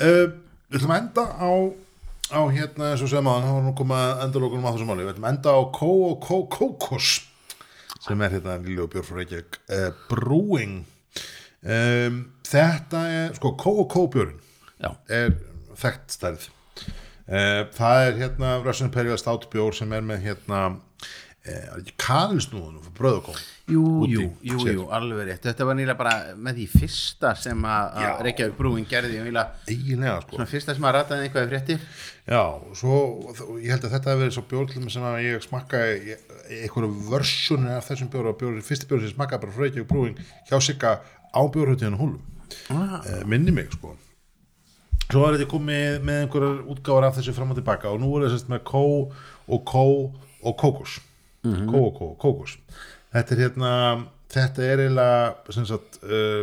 [0.00, 0.26] uh,
[0.66, 1.50] við ætlum að enda á
[2.26, 5.12] á hérna eins og sem að það var nú komað endalókunum á þessu máli, við
[5.14, 7.10] ætlum að enda á Kó og Kó Kókos
[8.02, 9.58] sem er hérna og Björn frá Reykjavík.
[9.70, 10.74] Uh, Brewing
[11.62, 14.36] um, þetta er, sko Kó Björn
[14.82, 15.36] Já, er
[15.78, 16.48] þekkt stærð.
[17.26, 20.64] Uh, það er hérna Russian Imperial Stout bjór sem er með hérna
[22.02, 23.34] kanilsnúðunum fyrir bröð og kó
[23.66, 25.42] jú, jú, jú, jú, alveg rétt.
[25.48, 30.36] Þetta var nýlega bara með því fyrsta sem að Reykjavík Brúin gerði eiginlega eiginlega sko.
[30.36, 31.82] svona fyrsta sem að rataði eitthvað í fréttir.
[32.30, 32.42] Já,
[32.78, 33.00] svo
[33.58, 36.16] ég held að þetta hefur verið svo bjór til mig sem að ég smakkaði
[36.60, 40.58] einhverju versjoni af þessum bjór og bjór, fyrsti bjór sem smakkaði bara Reykjavík brúing hjá
[40.62, 40.96] Sigga
[41.34, 42.22] á bjórhautíðan húlum.
[42.70, 43.96] Ah, uh, minni mig sko.
[45.10, 48.30] Svo var þetta komið með einhverjar útgáfar af þessu fram og tilbaka og nú er
[48.30, 49.86] þess með kó og kó
[50.46, 51.00] og kókos.
[51.46, 52.56] Kó og kó og kókos
[53.14, 53.72] þetta er hérna
[54.32, 56.42] þetta er eiginlega sem sagt uh,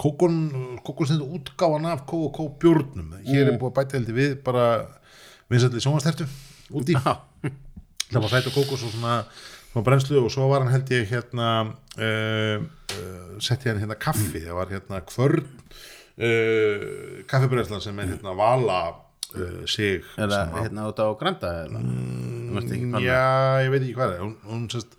[0.00, 0.36] kókon
[0.84, 3.14] kókon sem þetta útgáfan af kó og kó bjórnum.
[3.24, 4.66] Hér er búið að bæta heldur við bara
[5.52, 6.26] vinsalli sjónvastertu
[6.74, 9.18] úti það var sætt og kókos og svona,
[9.70, 14.44] svona brennslu og svo var hann held ég hérna uh, uh, setti hann hérna kaffi.
[14.44, 18.82] Það var hérna kvörn uh, kaffibræðslan sem er hérna vala
[19.66, 21.80] sig eða hérna út á Granda eða?
[22.54, 24.20] Hvað Já, ég veit ekki hvað er.
[24.22, 24.94] Hún, hún sérst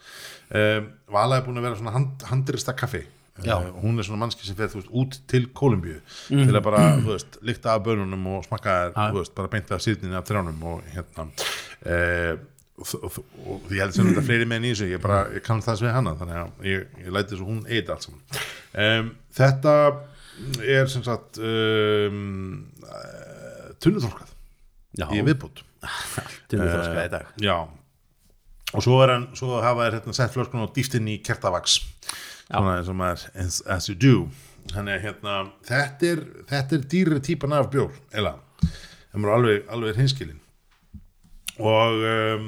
[0.50, 3.04] um, Vala er búin að vera svona hand, handrista kaffi.
[3.44, 3.58] Já.
[3.60, 5.98] Uh, hún er svona mannski sem fer veist, út til Kolumbíu
[6.30, 8.76] til að bara, veist, lykta af bönunum og smakka,
[9.16, 11.28] veist, bara beinta sýrninni af trjánum og hérna.
[11.84, 12.38] Uh,
[12.80, 15.64] og, og, og ég held sem þetta fleiri menn í þessu, ég bara, ég kann
[15.64, 18.44] það sem við hana þannig að ég, ég læti þessu hún eita allt saman.
[18.86, 19.76] Um, þetta
[20.76, 24.32] er sem sagt um, uh, tunnuþorkað
[25.16, 25.64] í viðbútt
[26.52, 27.34] tunnu þroska í dag.
[27.44, 27.58] Já
[28.76, 31.80] og svo hann, svo hafa þær hérna sett flöskun og dýft inn í kertavaks
[32.46, 34.28] svona eins og maður as, as you do.
[34.72, 39.68] Þannig að hérna þetta er, þetta er dýri típan af bjór eða, það er alveg,
[39.74, 40.42] alveg hinskilin
[41.56, 42.48] og um,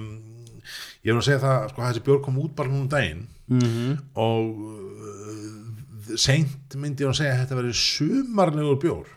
[1.05, 3.27] ég er að segja það sko þessi bjór kom út bara núna um daginn.
[3.47, 3.93] -hmm.
[4.19, 9.13] og uh, seint myndi ég að segja að þetta verið sumarlegur bjór.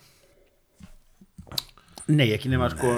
[2.10, 2.92] Nei, ekki nema sko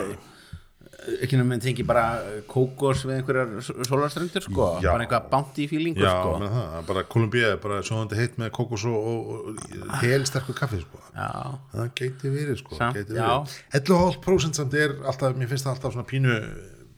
[1.24, 2.04] ekki nema en tengi bara
[2.50, 3.52] kókos við einhverjar
[3.88, 4.66] sólarstrendur sko.
[4.84, 4.92] Já.
[4.92, 6.34] bara einhvað bounty feelingur Já, sko.
[6.42, 10.82] með það, bara Kolumbía er bara sjóðandi heitt með kokos og, og, og helsterku kaffi
[10.84, 11.00] sko.
[11.16, 11.30] Já,
[11.74, 13.26] það gæti verið sko, Samt, gæti já.
[13.26, 13.56] verið.
[13.82, 16.38] 11,5% samt er alltaf, mér finnst það alltaf svona pínu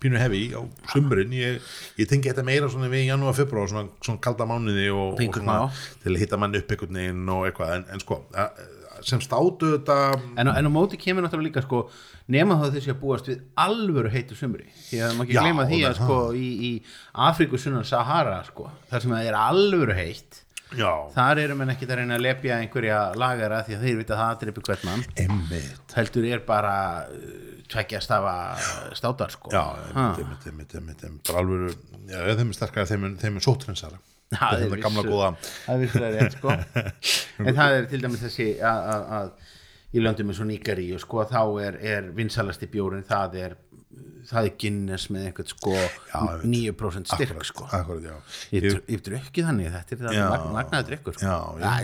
[0.05, 0.61] pínu hefi á
[0.93, 1.31] sumrin.
[1.33, 1.63] Ég,
[1.97, 5.55] ég tengi þetta meira svona við janúar, februar svona, svona kalda mánuði og, og svona,
[6.03, 8.61] til að hitta mann upp einhvern veginn og eitthvað, en, en sko að-
[9.03, 9.99] sem státu þetta.
[10.39, 11.85] En, en á móti kemur náttúrulega líka sko
[12.33, 14.69] nema þá þessi að búast við alvöru heitu sumri.
[14.87, 16.73] Því að maður ekki gleyma því að sko í, í
[17.27, 20.41] Afríku sunnan Sahara sko þar sem það er alvöru heitt
[20.75, 24.15] já, þar eru menn ekki að reyna að lepja einhverja lagara því að þeir vita
[24.17, 25.05] að það aðripi hvern mann.
[25.95, 26.79] Heldur er bara
[27.11, 27.37] uh,
[27.71, 28.35] tveggja stafa
[28.97, 29.53] státar sko.
[29.55, 31.71] Já, emmitt, emmitt, emmitt bara alvöru,
[32.11, 34.01] já, þeim er sterkara þeim er, er sótrensara
[34.41, 35.33] þetta er gamla góða.
[35.67, 36.57] Það er rétt sko.
[37.45, 39.31] En það er til dæmis þessi að,
[39.95, 43.57] í löndum eins og Níkaríu sko þá er, er vinsalasti bjórin það er
[44.25, 46.45] það er Guinness með einhvern sko veit.
[46.49, 48.15] 9% styrk Akkurat, sko akkurat, já.
[48.57, 50.29] ég, Ég- ég drukkið þannig þetta er það Já.
[50.33, 51.27] mag, magnaði drikkur sko.
[51.27, 51.83] Já, Það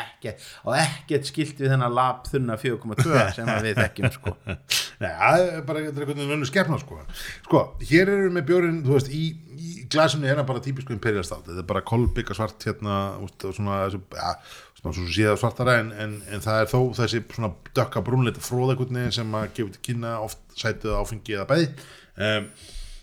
[0.00, 0.32] ekki,
[0.64, 4.32] og ekkert skilt við þennan lab þunna 4,2 sem að við þekkjum sko
[5.02, 7.02] Nei, það er bara er einhvern veginn skefna sko.
[7.44, 9.26] sko, hér eru við með bjórin þú veist, í,
[9.58, 13.44] í glasinu er hann bara típisku imperial stout, þetta er bara kolbygga svart hérna, úst,
[13.54, 14.32] svona, þessu, ja,
[14.78, 19.08] svona svo síða svartara en, en, en það er þó þessi svona dökka brúnleita fróðakunni
[19.14, 21.70] sem að gefa til kynna oft sætið áfengi eða bæði.
[22.18, 22.50] Um,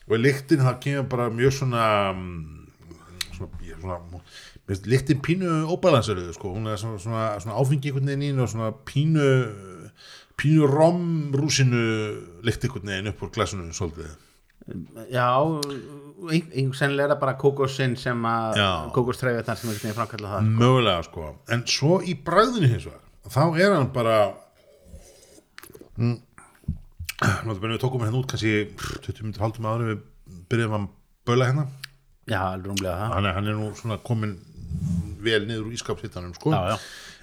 [0.06, 2.66] og í lyktin það kemur bara mjög svona mm,
[3.36, 4.00] svona, svona
[4.90, 8.72] lyktin pínu óbalanseruð sko, hún er svona, svona, svona áfengi einhvern veginn henni og svona
[8.88, 9.28] pínu
[10.40, 11.84] pínu romrúsinu
[12.46, 14.16] lykt einhvern veginn upp úr glasinu svolítið
[15.14, 15.28] já,
[16.74, 18.70] sennilega er það bara kókosinn sem að Já.
[18.96, 21.28] kókostræfjarnar sem einhvern veginn framkalla það mögulega sko.
[21.54, 24.18] En svo í bræðinu hins vegar þá er hann bara
[26.00, 26.18] mm,
[27.62, 28.56] við tókum hérna út kannski
[29.06, 30.04] 20 minnir haldum áður við
[30.50, 30.88] byrjuðum að
[31.30, 31.68] böla hérna.
[32.26, 33.14] Já, alveg rúmlega það.
[33.14, 34.36] Hann er, hann er nú svona komin
[35.26, 36.54] vel niður úr ískapsittanum sko.
[36.54, 36.80] Já, já.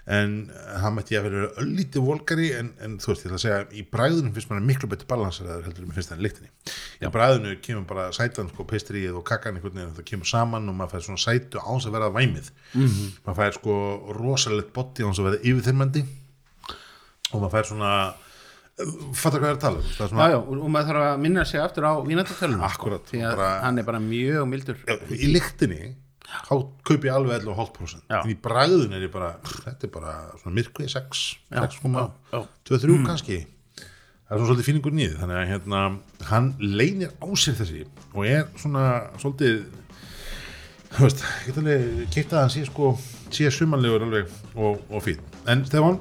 [0.06, 0.50] En
[0.82, 3.84] hann mætti að vera öllítið volgari en, en þú veist, ég ætla að segja í
[3.92, 8.08] bræðunum finnst mann miklu betur balansaraður heldur en mér finnst það í bræðinu kemur bara
[8.12, 11.62] sætan sko peistrið og kakkan einhvern veginn það kemur saman og maður fær svona sætu
[11.62, 12.86] áns að vera væmið Mhm.
[12.86, 13.08] -hmm.
[13.26, 13.74] maður fær sko
[14.18, 16.04] rosalegt botti áns að vera yfirþyrmandi
[17.32, 18.14] og maður fær svona
[19.14, 20.86] fattar hvað ég er að tala um það er Já, svona, já, og, og maður
[20.88, 24.48] þarf að minna sig aftur á vínandartölunum Akkúrat, því að bara- hann er bara mjög
[24.48, 24.76] mildur
[25.12, 25.94] í lyktinni
[26.32, 26.52] þá
[26.88, 28.20] kaup ég alveg 11,5% Já.
[28.22, 33.38] en í bræðun er ég bara þetta er bara svona myrkvið 6 Já, 6,2-3 kannski.
[33.42, 35.80] Það er svona svolítið fíningur nýð þannig að hérna,
[36.30, 37.82] hann leynir á sér þessi
[38.14, 38.84] og er svona
[39.20, 39.58] svolítið
[40.92, 42.94] þú veist, ég get alveg keitt að hann sé sko,
[43.32, 46.00] sé sumanlegur alveg og, og fín, en Stefán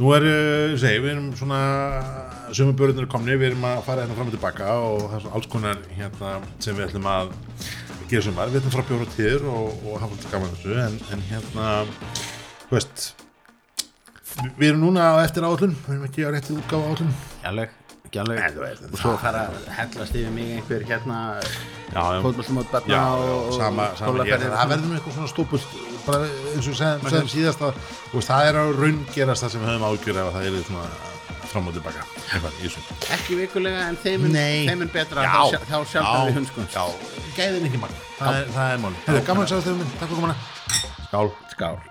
[0.00, 1.60] nú er, uh, segi, við erum svona
[2.56, 5.50] sumabörðunir komni, við erum að fara hérna fram og tilbaka og það er svona alls
[5.52, 6.32] konar hérna
[6.64, 7.34] sem við ætlum að
[8.10, 11.26] gera sumar, við ætlum fara bjóra tíður og, og hafa alltaf gaman þessu en, en
[11.30, 11.66] hérna,
[12.68, 13.04] þú veist
[14.40, 17.12] við- erum núna á eftir áallun við erum ekki á réttið útgáfa áallun
[18.56, 21.18] þú veist, og svo fara að hellast yfir mig einhver hérna
[22.72, 23.52] batna já, og,
[24.00, 25.64] skólaferðir það verður nú eitthvað svona stópult
[26.06, 27.80] bara eins og segjum síðast að
[28.26, 30.86] það er að raungerast það sem við höfum ágjör ef að það er svona
[31.50, 32.04] fram og tilbaka.
[33.16, 35.26] Ekki vikulega en þeim er, betra.
[35.26, 35.60] Já.
[35.70, 36.84] þá, sjá- við hunskun já,
[37.38, 38.92] gæðin ekki mann það er, það er mál,
[39.30, 40.36] gaman að segja þau takk fyrir komuna.
[41.10, 41.32] Skál.
[41.54, 41.89] Skál